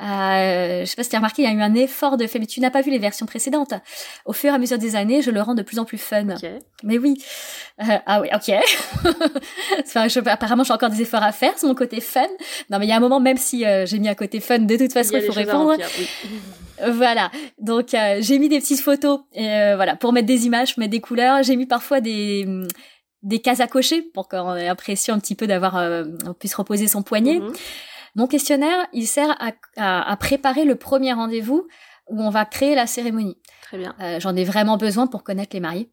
[0.00, 2.26] Euh, je sais pas si tu as remarqué, il y a eu un effort de
[2.26, 3.74] fait, mais tu n'as pas vu les versions précédentes.
[4.24, 6.30] Au fur et à mesure des années, je le rends de plus en plus fun.
[6.30, 6.48] Ok.
[6.82, 7.22] Mais oui.
[7.80, 8.54] Euh, ah oui, ok.
[9.80, 12.22] enfin, je, apparemment, j'ai encore des efforts à faire, c'est mon côté fun.
[12.70, 14.58] Non, mais il y a un moment, même si euh, j'ai mis à côté fun,
[14.60, 15.70] de toute façon, il faut répondre.
[15.70, 16.08] remplir, oui.
[16.90, 17.30] Voilà.
[17.58, 20.90] Donc euh, j'ai mis des petites photos euh, voilà pour mettre des images, pour mettre
[20.90, 21.42] des couleurs.
[21.42, 22.46] J'ai mis parfois des
[23.22, 26.54] des cases à cocher pour qu'on ait l'impression un petit peu d'avoir euh, on puisse
[26.54, 27.38] reposer son poignet.
[27.38, 27.52] Mhm.
[28.14, 31.66] Mon questionnaire, il sert à, à, à préparer le premier rendez-vous
[32.08, 33.38] où on va créer la cérémonie.
[33.62, 33.94] Très bien.
[34.00, 35.88] Euh, J'en ai vraiment besoin pour connaître les mariés.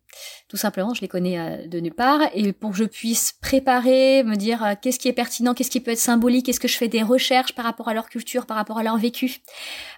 [0.50, 2.20] Tout simplement, je les connais euh, de nulle part.
[2.34, 5.80] Et pour que je puisse préparer, me dire euh, qu'est-ce qui est pertinent, qu'est-ce qui
[5.80, 8.58] peut être symbolique, est-ce que je fais des recherches par rapport à leur culture, par
[8.58, 9.38] rapport à leur vécu,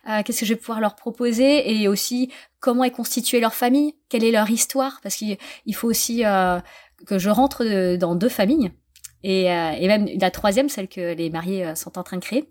[0.09, 3.95] euh, qu'est-ce que je vais pouvoir leur proposer, et aussi comment est constituée leur famille,
[4.09, 6.59] quelle est leur histoire, parce qu'il il faut aussi euh,
[7.07, 8.71] que je rentre dans deux familles.
[9.23, 12.49] Et, et, même la troisième, celle que les mariés sont en train de créer.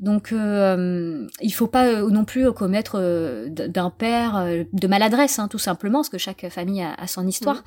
[0.00, 3.00] Donc, euh, il faut pas non plus commettre
[3.48, 7.56] d'un père de maladresse, hein, tout simplement, parce que chaque famille a, a son histoire.
[7.56, 7.62] Mmh.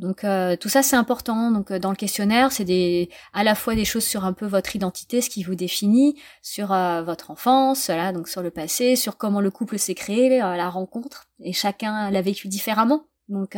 [0.00, 1.50] Donc euh, tout ça c'est important.
[1.50, 4.46] Donc euh, dans le questionnaire, c'est des à la fois des choses sur un peu
[4.46, 8.96] votre identité, ce qui vous définit, sur euh, votre enfance, là donc sur le passé,
[8.96, 13.09] sur comment le couple s'est créé, la rencontre, et chacun l'a vécu différemment.
[13.30, 13.56] Donc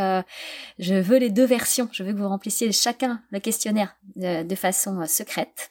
[0.78, 1.88] je veux les deux versions.
[1.92, 5.70] Je veux que vous remplissiez chacun le questionnaire de, façon secrète.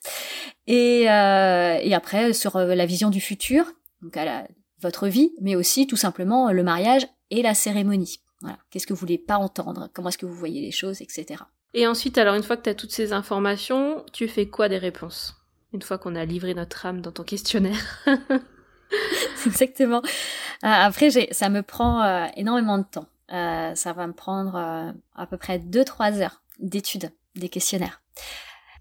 [0.67, 3.65] Et, et après sur la vision du futur,
[4.01, 4.47] donc à la,
[4.81, 8.19] votre vie, mais aussi tout simplement le mariage et la cérémonie.
[8.41, 8.57] Voilà.
[8.69, 9.89] Qu'est-ce que vous voulez pas entendre?
[9.93, 11.43] Comment est-ce que vous voyez les choses, etc.
[11.73, 14.77] Et ensuite, alors une fois que tu as toutes ces informations, tu fais quoi des
[14.77, 15.35] réponses?
[15.73, 18.05] Une fois qu'on a livré notre âme dans ton questionnaire
[19.45, 20.01] Exactement.
[20.03, 23.07] Euh, après, ça me prend euh, énormément de temps.
[23.31, 24.55] Euh, ça va me prendre
[25.15, 28.01] à peu près 2-3 heures d'étude des questionnaires.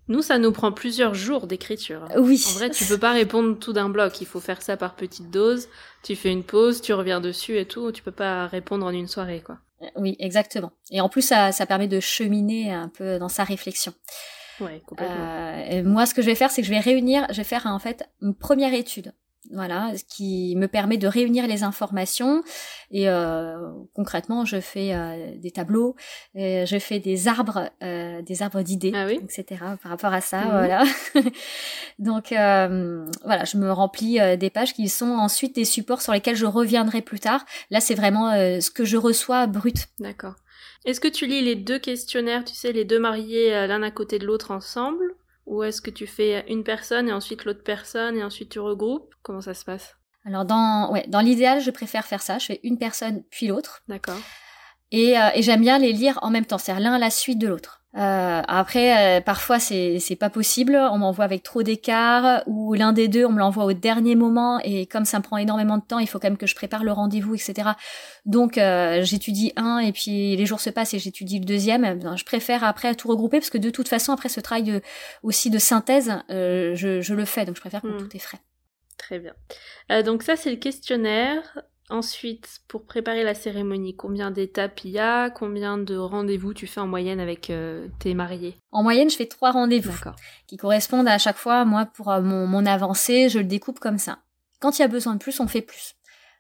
[0.08, 2.08] Nous, ça nous prend plusieurs jours d'écriture.
[2.16, 2.44] Oui.
[2.48, 4.20] En vrai, tu peux pas répondre tout d'un bloc.
[4.20, 5.68] Il faut faire ça par petites doses.
[6.02, 7.92] Tu fais une pause, tu reviens dessus et tout.
[7.92, 9.58] Tu peux pas répondre en une soirée, quoi.
[9.82, 10.72] Euh, oui, exactement.
[10.90, 13.94] Et en plus, ça, ça permet de cheminer un peu dans sa réflexion.
[14.58, 15.14] Ouais, complètement.
[15.16, 17.66] Euh, moi, ce que je vais faire, c'est que je vais réunir, je vais faire
[17.66, 19.12] en fait une première étude
[19.50, 22.42] voilà, ce qui me permet de réunir les informations
[22.90, 23.57] et euh,
[23.94, 25.94] concrètement, je fais euh, des tableaux,
[26.35, 29.44] je fais des arbres, euh, des arbres d'idées, ah etc.
[29.83, 30.50] Par rapport à ça, mhm.
[30.50, 30.85] voilà.
[31.98, 36.46] Donc voilà, je me remplis des pages qui sont ensuite des supports sur lesquels je
[36.46, 37.44] reviendrai plus tard.
[37.70, 39.88] Là, c'est vraiment ce que je reçois brut.
[40.00, 40.35] D'accord.
[40.85, 44.18] Est-ce que tu lis les deux questionnaires, tu sais, les deux mariés l'un à côté
[44.18, 45.14] de l'autre ensemble?
[45.46, 49.14] Ou est-ce que tu fais une personne et ensuite l'autre personne et ensuite tu regroupes?
[49.22, 49.96] Comment ça se passe?
[50.24, 52.38] Alors dans, ouais, dans l'idéal, je préfère faire ça.
[52.38, 53.83] Je fais une personne puis l'autre.
[53.88, 54.18] D'accord.
[54.90, 57.38] Et, euh, et j'aime bien les lire en même temps, c'est-à-dire l'un à la suite
[57.38, 57.79] de l'autre.
[57.96, 60.76] Euh, après, euh, parfois c'est c'est pas possible.
[60.76, 64.61] On m'envoie avec trop d'écart ou l'un des deux on me l'envoie au dernier moment
[64.62, 66.85] et comme ça me prend énormément de temps, il faut quand même que je prépare
[66.85, 67.70] le rendez-vous, etc.
[68.26, 71.98] Donc euh, j'étudie un et puis les jours se passent et j'étudie le deuxième.
[71.98, 74.81] Ben, je préfère après tout regrouper parce que de toute façon après ce travail
[75.24, 77.98] aussi de synthèse, je, je le fais donc je préfère que hmm.
[77.98, 78.38] tout est frais.
[78.98, 79.35] Très bien.
[80.03, 81.42] donc ça c'est le questionnaire.
[81.90, 85.29] Ensuite, pour préparer la cérémonie, combien d'étapes il y a?
[85.29, 88.57] Combien de rendez-vous tu fais en moyenne avec euh, tes mariés?
[88.70, 89.92] En moyenne, je fais trois rendez-vous
[90.46, 91.64] qui correspondent à chaque fois.
[91.64, 94.20] Moi, pour euh, mon, mon avancée, je le découpe comme ça.
[94.61, 95.94] Quand il y a besoin de plus, on fait plus.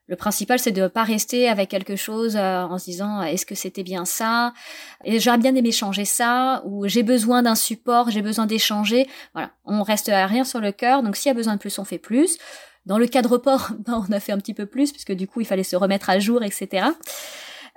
[0.06, 3.46] Le principal, c'est de ne pas rester avec quelque chose euh, en se disant est-ce
[3.46, 4.52] que c'était bien ça?
[5.04, 9.08] Et j'aurais bien aimé changer ça ou j'ai besoin d'un support, j'ai besoin d'échanger.
[9.34, 11.02] Voilà, on reste à rien sur le cœur.
[11.02, 12.38] Donc s'il y a besoin de plus, on fait plus.
[12.86, 15.26] Dans le cas de report, ben, on a fait un petit peu plus puisque du
[15.26, 16.86] coup il fallait se remettre à jour, etc.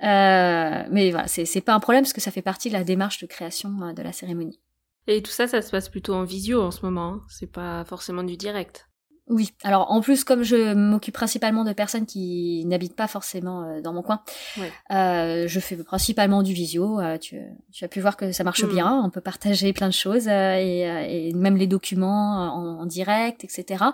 [0.03, 3.19] Euh, mais voilà, c'est pas un problème parce que ça fait partie de la démarche
[3.19, 4.59] de création euh, de la cérémonie.
[5.07, 7.13] Et tout ça, ça se passe plutôt en visio en ce moment.
[7.13, 7.21] Hein.
[7.29, 8.87] C'est pas forcément du direct.
[9.27, 13.79] Oui, alors en plus comme je m'occupe principalement de personnes qui n'habitent pas forcément euh,
[13.79, 14.21] dans mon coin,
[14.91, 16.99] euh, je fais principalement du visio.
[16.99, 17.39] Euh, tu,
[17.81, 18.73] as pu voir que ça marche hmm.
[18.73, 23.85] bien, on peut partager plein de choses et, même les documents en, direct, etc.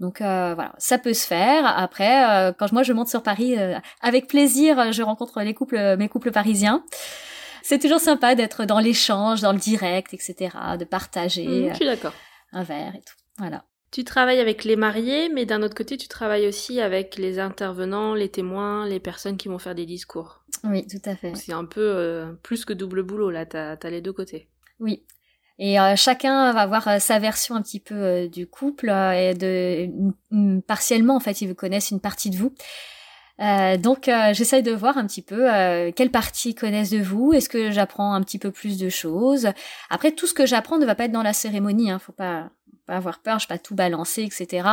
[0.00, 1.66] Donc voilà, ça peut se faire.
[1.66, 3.56] Après, quand moi je monte sur Paris,
[4.00, 6.84] avec plaisir, je rencontre les couples, mes couples parisiens.
[7.62, 12.14] C'est toujours sympa d'être dans l'échange, dans le direct, etc., de partager hmm, d'accord.
[12.52, 13.14] un verre et tout.
[13.36, 13.64] Voilà.
[13.90, 18.14] Tu travailles avec les mariés, mais d'un autre côté, tu travailles aussi avec les intervenants,
[18.14, 20.44] les témoins, les personnes qui vont faire des discours.
[20.64, 21.34] Oui, tout à fait.
[21.36, 24.48] C'est un peu euh, plus que double boulot, là, t'as as les deux côtés.
[24.78, 25.04] Oui.
[25.58, 29.90] Et euh, chacun va avoir euh, sa version un petit peu du couple et de
[30.66, 32.52] partiellement en fait ils vous connaissent une partie de vous.
[33.82, 35.48] donc j'essaye de voir un petit peu
[35.92, 37.32] quelle partie connaissent de vous.
[37.32, 39.48] Est-ce que j'apprends un petit peu plus de choses
[39.90, 41.90] Après tout ce que j'apprends ne va pas être dans la cérémonie.
[41.90, 42.50] Hein, faut pas
[42.88, 44.66] pas avoir peur, je vais pas tout balancer, etc.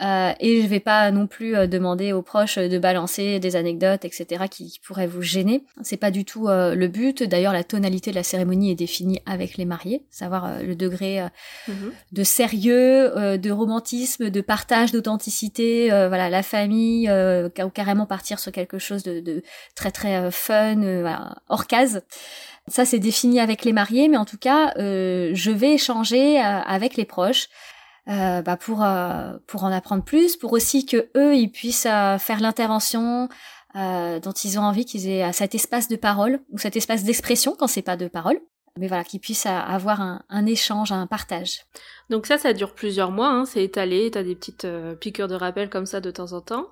[0.00, 4.04] Euh, et je vais pas non plus euh, demander aux proches de balancer des anecdotes,
[4.04, 4.44] etc.
[4.48, 5.64] qui, pourraient vous gêner.
[5.82, 7.22] C'est pas du tout euh, le but.
[7.24, 11.20] D'ailleurs, la tonalité de la cérémonie est définie avec les mariés, savoir le degré
[11.66, 11.92] mhm.
[12.12, 15.88] de sérieux, de romantisme, de partage, d'authenticité.
[15.88, 19.42] voilà, la famille, ou carrément partir sur quelque chose de, de
[19.74, 22.02] très très fun, voilà, hors case.
[22.68, 27.04] Ça, c'est défini avec les mariés, mais en tout cas, je vais échanger avec les
[27.04, 27.37] proches
[28.08, 28.84] euh, bah pour
[29.46, 33.28] pour en apprendre plus, pour aussi que eux ils puissent faire l'intervention
[33.74, 37.66] dont ils ont envie, qu'ils aient cet espace de parole ou cet espace d'expression quand
[37.66, 38.40] c'est pas de parole.
[38.78, 41.66] Mais voilà, qu'ils puissent avoir un, échange, un partage.
[42.10, 44.66] Donc ça, ça dure plusieurs mois, hein, c'est étalé, t'as des petites
[45.00, 46.68] piqûres de rappel comme ça de temps en temps.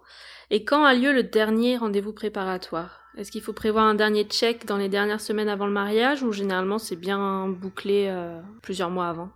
[0.50, 3.00] Et quand a lieu le dernier rendez-vous préparatoire?
[3.16, 6.32] Est-ce qu'il faut prévoir un dernier check dans les dernières semaines avant le mariage ou
[6.32, 9.30] généralement c'est bien bouclé euh, plusieurs mois avant?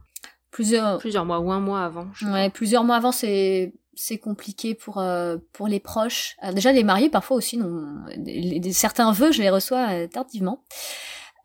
[0.50, 2.08] Plusieurs, Plusieurs mois ou un mois avant.
[2.14, 6.36] je ouais, plusieurs mois avant, c'est c'est compliqué pour euh, pour les proches.
[6.40, 8.04] Alors déjà, les mariés parfois aussi, non,
[8.72, 10.64] certains vœux, je les reçois euh, tardivement.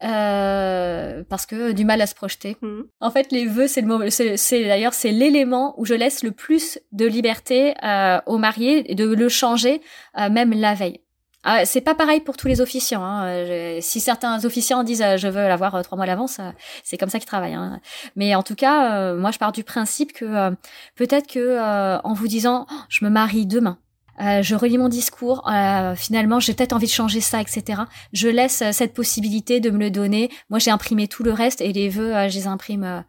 [0.03, 2.57] Euh, parce que du mal à se projeter.
[2.61, 2.85] Mhm.
[2.99, 6.31] En fait, les vœux, c'est le moment, c'est, d'ailleurs c'est l'élément où je laisse le
[6.31, 9.81] plus de liberté euh, aux mariés et de le changer
[10.19, 10.99] euh, même la veille.
[11.47, 13.03] Ah, c'est pas pareil pour tous les officiants.
[13.03, 13.27] Hein.
[13.27, 16.51] Euh, si certains officiants disent euh, je veux l'avoir euh, trois mois euh,
[16.83, 17.53] c'est comme ça qu'ils travaillent.
[17.53, 17.79] Hein.
[18.15, 20.55] Mais en tout cas, moi je pars du principe que
[20.95, 23.77] peut-être que en vous disant Oh, je me marie demain,
[24.19, 25.47] je relis mon discours,
[25.95, 27.83] finalement j'ai peut-être envie de changer ça, etc.
[28.11, 30.31] Je laisse cette possibilité de me le donner.
[30.49, 33.03] Moi j'ai imprimé tout le reste et les vœux, je les imprime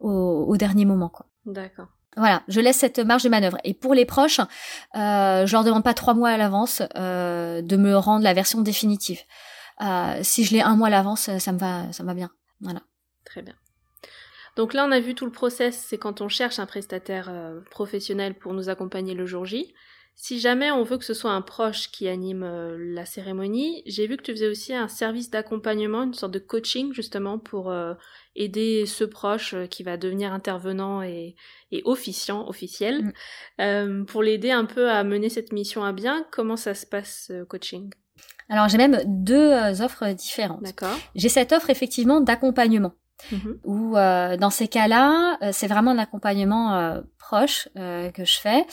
[0.00, 1.12] au, au dernier moment.
[1.44, 1.88] D'accord.
[2.16, 3.56] Voilà, je laisse cette marge de manœuvre.
[3.64, 7.76] Et pour les proches, euh, je leur demande pas trois mois à l'avance euh, de
[7.76, 9.20] me rendre la version définitive.
[9.80, 12.30] Euh, si je l'ai un mois à l'avance, ça me va, ça va bien.
[12.60, 12.82] Voilà.
[13.24, 13.54] Très bien.
[14.56, 17.32] Donc là, on a vu tout le process, c'est quand on cherche un prestataire
[17.70, 19.72] professionnel pour nous accompagner le jour J.
[20.14, 24.06] Si jamais on veut que ce soit un proche qui anime euh, la cérémonie, j'ai
[24.06, 27.94] vu que tu faisais aussi un service d'accompagnement, une sorte de coaching justement pour euh,
[28.36, 31.34] aider ce proche euh, qui va devenir intervenant et,
[31.72, 33.12] et officiant, officiel,
[33.58, 34.04] Mm.
[34.06, 36.24] pour l'aider un peu à mener cette mission à bien.
[36.30, 37.90] Comment ça se passe, ce coaching?
[38.48, 39.52] Alors j'ai même deux
[39.82, 40.62] offres différentes.
[40.62, 42.92] D'accord J'ai cette offre effectivement d'accompagnement.
[43.30, 43.60] Mhm.
[43.64, 48.64] où dans ces cas-là, c'est vraiment un accompagnement proche que je fais.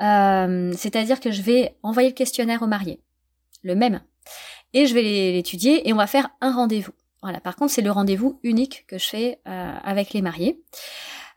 [0.00, 3.00] Euh, C'est-à-dire que je vais envoyer le questionnaire au marié,
[3.62, 4.00] le même,
[4.72, 6.92] et je vais l'é- l'étudier et on va faire un rendez-vous.
[7.22, 7.40] Voilà.
[7.40, 10.58] Par contre, c'est le rendez-vous unique que je fais euh, avec les mariés.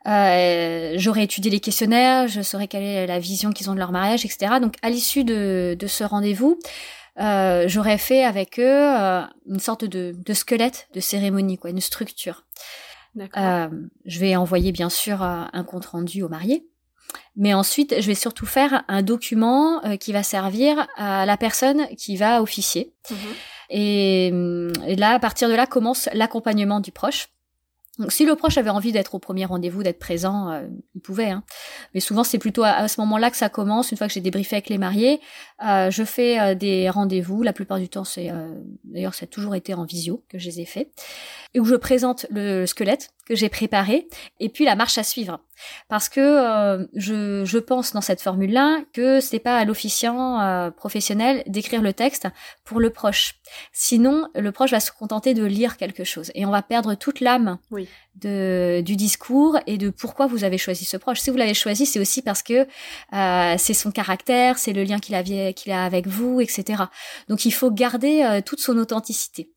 [0.08, 3.92] Euh, J'aurai étudié les questionnaires, je saurai quelle est la vision qu'ils ont de leur
[3.92, 4.60] mariage, etc.
[4.62, 6.60] Donc, à l'issue de, de ce rendez-vous,
[7.20, 11.82] euh, j'aurais fait avec eux euh, une sorte de, de squelette de cérémonie, quoi, une
[11.82, 12.46] structure.
[13.16, 13.44] D'accord.
[13.44, 13.68] Euh,
[14.06, 16.66] je vais envoyer bien sûr euh, un compte rendu au marié,
[17.36, 21.88] mais ensuite je vais surtout faire un document euh, qui va servir à la personne
[21.98, 22.94] qui va officier.
[23.10, 23.18] Mhm.
[23.70, 27.30] Et, hum, et là, à partir de là, commence l'accompagnement du proche.
[28.00, 31.30] Donc, si le proche avait envie d'être au premier rendez-vous, d'être présent, euh, il pouvait.
[31.30, 31.44] Hein.
[31.94, 33.92] Mais souvent, c'est plutôt à, à ce moment-là que ça commence.
[33.92, 35.22] Une fois que j'ai débriefé avec les mariés,
[35.64, 37.44] euh, je fais euh, des rendez-vous.
[37.44, 38.32] La plupart du temps, c'est
[38.84, 40.90] d'ailleurs, ça a toujours été en visio que je les ai faits,
[41.54, 44.08] et où je présente le squelette que j'ai préparé
[44.40, 45.40] et puis la marche à suivre.
[45.88, 50.72] Parce que euh, je, je pense dans cette formule-là que c'est pas à l'officiant euh,
[50.72, 52.28] professionnel d'écrire le texte
[52.66, 53.36] pour le proche.
[53.72, 57.22] Sinon, le proche va se contenter de lire quelque chose et on va perdre toute
[57.22, 57.88] l'âme Oui.
[58.16, 61.20] de, du discours et de pourquoi vous avez choisi ce proche.
[61.22, 62.68] Si vous l'avez choisi, c'est aussi parce que
[63.14, 65.24] euh, c'est son caractère, c'est le lien qu'il a,
[65.54, 66.84] qu'il a avec vous, etc.
[67.30, 69.50] Donc il faut garder euh, toute son authenticité.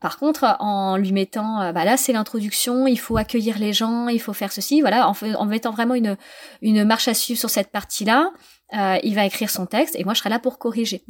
[0.00, 4.08] Par contre, en lui mettant, euh, bah là c'est l'introduction, il faut accueillir les gens,
[4.08, 6.16] il faut faire ceci, voilà, en, fait- en mettant vraiment une,
[6.62, 8.30] une marche à suivre sur cette partie-là,
[8.78, 11.02] euh, il va écrire son texte et moi je serai là pour corriger.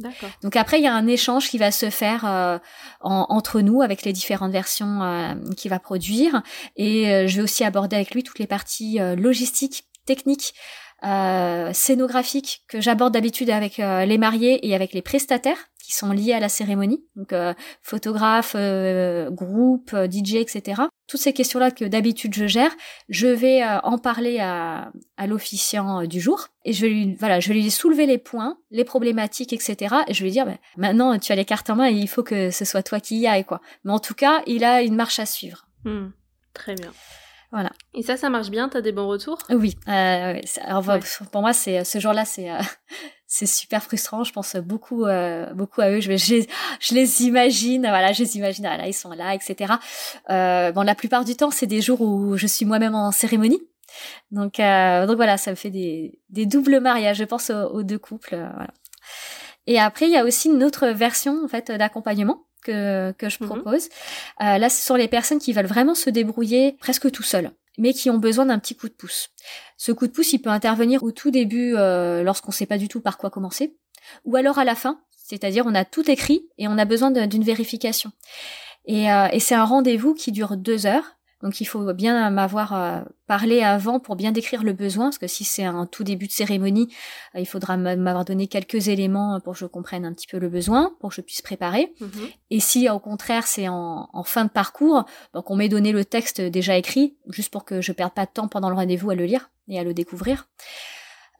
[0.43, 2.57] Donc après, il y a un échange qui va se faire euh,
[3.01, 6.41] en- entre nous avec les différentes versions euh, qu'il va produire.
[6.75, 10.53] Et euh, je vais aussi aborder avec lui toutes les parties euh, logistiques, techniques,
[11.03, 16.11] euh, scénographiques que j'aborde d'habitude avec euh, les mariés et avec les prestataires qui sont
[16.11, 17.03] liés à la cérémonie.
[17.15, 20.83] Donc euh, photographe, euh, groupe, euh, DJ, etc.
[21.07, 22.71] Toutes ces questions-là que d'habitude je gère,
[23.09, 27.49] je vais en parler à, à l'officiant du jour et je vais lui voilà je
[27.49, 31.19] vais lui soulever les points les problématiques etc et je vais lui dire bah, maintenant
[31.19, 33.27] tu as les cartes en main et il faut que ce soit toi qui y
[33.27, 36.09] aille quoi mais en tout cas il a une marche à suivre Hmm.
[36.53, 36.91] Très bien.
[37.51, 37.71] Voilà.
[37.93, 39.37] Et ça, ça marche bien T'as des bons retours?
[39.49, 40.99] Oui euh, alors, Ouais.
[41.31, 42.57] pour moi c'est ce jour là c'est euh,
[43.27, 44.23] c'est super frustrant.
[44.23, 45.99] Je pense beaucoup euh, beaucoup à eux.
[45.99, 46.47] Je, je, les,
[46.79, 48.65] je les imagine voilà je les imagine.
[48.65, 49.73] Ah, là ils sont là etc
[50.29, 53.61] euh, bon la plupart du temps c'est des jours où je suis moi-même en cérémonie.
[54.31, 57.83] Donc euh, donc voilà ça me fait des, des doubles mariages je pense aux, aux
[57.83, 58.69] deux couples euh, voilà.
[59.67, 63.37] et après il y a aussi une autre version en fait d'accompagnement que que je
[63.41, 63.47] Mhm.
[63.47, 63.89] propose
[64.41, 67.93] Euh, là ce sont les personnes qui veulent vraiment se débrouiller presque tout seuls mais
[67.93, 69.29] qui ont besoin d'un petit coup de pouce
[69.77, 72.77] ce coup de pouce, il peut intervenir au tout début euh, lorsqu'on ne sait pas
[72.77, 73.75] du tout par quoi commencer,
[74.25, 77.43] ou alors à la fin, c'est-à-dire on a tout écrit et on a besoin d'une
[77.43, 78.11] vérification.
[78.85, 81.15] Et, euh, et c'est un rendez-vous qui dure deux heures.
[81.43, 85.27] Donc il faut bien m'avoir euh, parlé avant pour bien décrire le besoin, parce que
[85.27, 86.93] si c'est un tout début de cérémonie,
[87.35, 90.49] euh, il faudra m'avoir donné quelques éléments pour que je comprenne un petit peu le
[90.49, 91.93] besoin, pour que je puisse préparer.
[91.99, 92.09] Mhm.
[92.49, 96.05] Et si au contraire c'est en, en fin de parcours, donc on m'ait donné le
[96.05, 99.15] texte déjà écrit, juste pour que je perde pas de temps pendant le rendez-vous à
[99.15, 100.47] le lire et à le découvrir.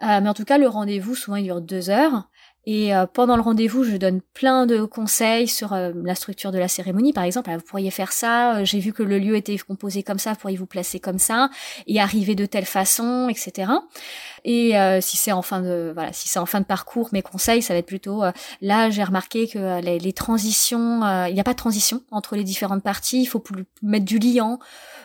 [0.04, 2.28] Euh, mais en tout cas, le rendez-vous souvent il dure deux heures
[2.68, 6.60] Et euh, pendant le rendez-vous, je donne plein de conseils sur euh, la structure de
[6.60, 7.12] la cérémonie.
[7.12, 8.58] Par exemple, vous pourriez faire ça.
[8.58, 10.36] euh, J'ai vu que le lieu était composé comme ça.
[10.36, 11.50] Pourriez vous placer comme ça
[11.88, 13.72] et arriver de telle façon, etc.
[14.44, 17.22] Et euh, si c'est en fin de voilà, si c'est en fin de parcours, mes
[17.22, 18.32] conseils, ça va être plutôt euh,
[18.62, 18.90] là.
[18.90, 22.36] J'ai remarqué que euh, les, les transitions, euh, il n'y a pas de transition entre
[22.36, 23.22] les différentes parties.
[23.22, 24.60] Il faut plus- mettre du liant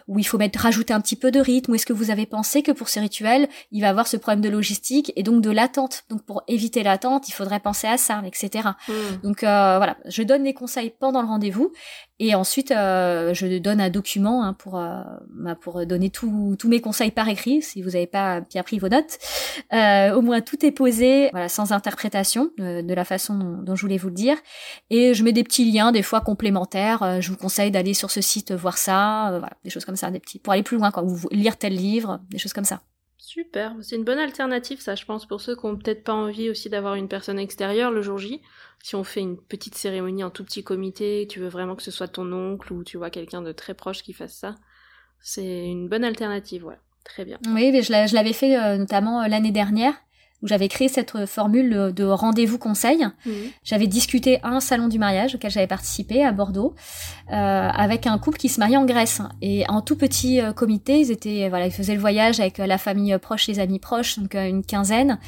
[0.09, 1.73] ou il faut mettre rajouter un petit peu de rythme.
[1.73, 4.41] Ou est-ce que vous avez pensé que pour ces rituels, il va avoir ce problème
[4.41, 6.05] de logistique et donc de l'attente?
[6.11, 8.69] Donc pour éviter l'attente, il faudrait penser à ça, etc.
[8.89, 8.93] Hmm.
[9.23, 11.73] Donc euh, voilà, je donne les conseils pendant le rendez-vous
[12.19, 16.81] et ensuite euh, je donne un document hein, pour euh, bah, pour donner tous mes
[16.81, 19.19] conseils par écrit si vous n'avez pas bien pris vos notes.
[19.73, 23.83] Euh, au moins tout est posé, voilà, sans interprétation euh, de la façon dont, je
[23.83, 24.37] voulais vous le dire.
[24.91, 27.03] Et je mets des petits liens des fois complémentaires.
[27.03, 30.11] Euh, je vous conseille d'aller sur ce site voir ça, voilà, des choses comme ça,
[30.11, 32.83] des petits pour aller plus loin quand vous lire tel livre, des choses comme ça.
[33.19, 36.49] Super, c'est une bonne alternative ça je pense pour ceux qui ont peut-être pas envie
[36.49, 38.41] aussi d'avoir une personne extérieure le jour J.
[38.87, 41.91] Si on fait une petite cérémonie en tout petit comité, tu veux vraiment que ce
[41.91, 44.55] soit ton oncle ou tu vois quelqu'un de très proche qui fasse ça,
[45.21, 46.79] c'est une bonne alternative, ouais.
[47.03, 47.37] Très bien.
[47.49, 49.93] Oui, mais je l'a- je l'avais fait euh, notamment euh, l'année dernière
[50.41, 53.05] où j'avais créé cette euh, formule de rendez-vous conseil.
[53.65, 56.77] J'avais discuté à un salon du mariage auquel j'avais participé à Bordeaux
[57.33, 61.01] euh, avec un couple qui se mariait en Grèce et en tout petit euh, comité,
[61.01, 64.37] ils étaient voilà, ils faisaient le voyage avec la famille proche, les amis proches, donc
[64.37, 65.19] euh, une quinzaine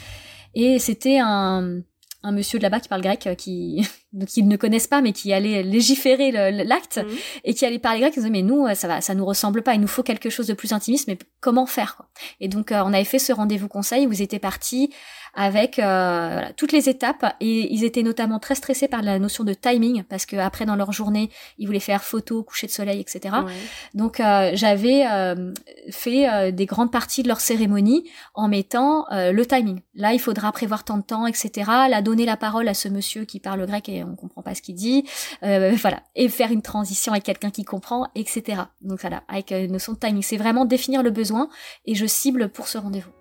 [0.55, 1.81] et c'était un
[2.25, 5.13] un monsieur de là-bas qui parle grec euh, qui donc ils ne connaissent pas mais
[5.13, 6.33] qui allait légiférer
[6.65, 7.17] l'acte Mhm.
[7.45, 9.63] et qui allait parler grec, ils disaient mais nous euh, ça va ça nous ressemble
[9.63, 12.09] pas, il nous faut quelque chose de plus intimiste mais comment faire quoi?
[12.41, 14.91] Et donc euh, on avait fait ce rendez-vous conseil où ils étaient partis
[15.39, 19.45] avec euh, voilà, toutes les étapes et ils étaient notamment très stressés par la notion
[19.45, 23.01] de timing parce que après dans leur journée ils voulaient faire photo, coucher de soleil,
[23.01, 23.37] etc.
[23.47, 23.53] Ouais.
[23.95, 25.53] Donc euh, j'avais euh,
[25.91, 29.81] fait euh, des grandes parties de leur cérémonie en mettant euh, le timing.
[29.95, 31.71] Là il faudra prévoir tant de temps, etc.
[31.89, 34.63] Là donner la parole à ce monsieur qui parle grec et on comprend pas ce
[34.63, 35.05] qu'il dit,
[35.45, 38.63] Euh, voilà, et faire une transition avec quelqu'un qui comprend, etc.
[38.81, 41.49] Donc voilà, avec une notion de timing, c'est vraiment définir le besoin
[41.87, 43.18] et je cible pour ce rendez-vous.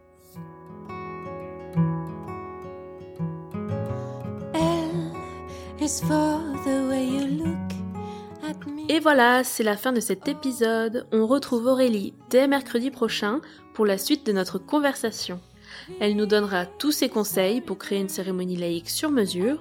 [8.90, 11.08] Et voilà, c'est la fin de cet épisode.
[11.14, 13.40] On retrouve Aurélie dès mercredi prochain
[13.74, 15.40] pour la suite de notre conversation.
[16.00, 19.60] Elle nous donnera tous ses conseils pour créer une cérémonie laïque sur mesure.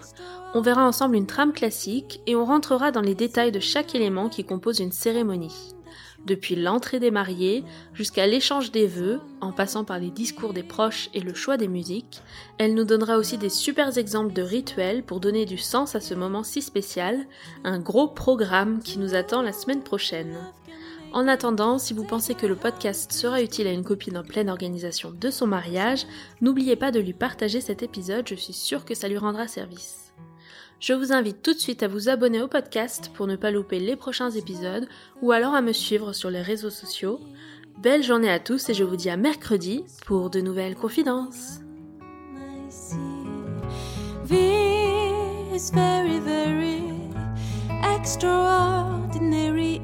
[0.55, 4.29] On verra ensemble une trame classique et on rentrera dans les détails de chaque élément
[4.29, 5.76] qui compose une cérémonie.
[6.25, 7.63] Depuis l'entrée des mariés
[7.95, 11.69] jusqu'à l'échange des vœux, en passant par les discours des proches et le choix des
[11.69, 12.23] musiques,
[12.59, 16.15] elle nous donnera aussi des super exemples de rituels pour donner du sens à ce
[16.15, 17.27] moment si spécial,
[17.65, 20.37] un gros programme qui nous attend la semaine prochaine.
[21.13, 24.51] En attendant, si vous pensez que le podcast sera utile à une copine en pleine
[24.51, 26.07] organisation de son mariage,
[26.41, 30.06] n'oubliez pas de lui partager cet épisode, je suis sûre que ça lui rendra service.
[30.79, 33.81] Je vous invite tout de suite à vous abonner au podcast pour ne pas louper
[33.81, 34.87] les prochains épisodes
[35.23, 37.19] ou alors à me suivre sur les réseaux sociaux.
[37.79, 41.61] Belle journée à tous et je vous dis à mercredi pour de nouvelles confidences.
[42.37, 42.97] I see.
[44.25, 44.37] V
[45.55, 46.83] is very, very
[47.97, 49.81] extraordinary.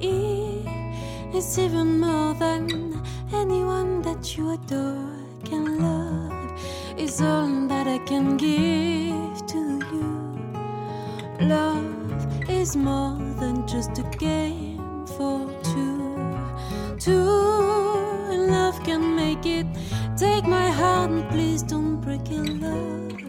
[1.34, 3.00] Is even more than
[3.32, 5.08] anyone that you adore
[5.44, 6.52] can love.
[6.98, 9.91] Is all that I can give to.
[11.42, 16.16] Love is more than just a game for two.
[17.00, 17.24] Two,
[18.48, 19.66] love can make it.
[20.16, 22.48] Take my hand, please don't break it.
[22.60, 23.22] Love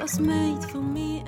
[0.00, 1.22] was made for me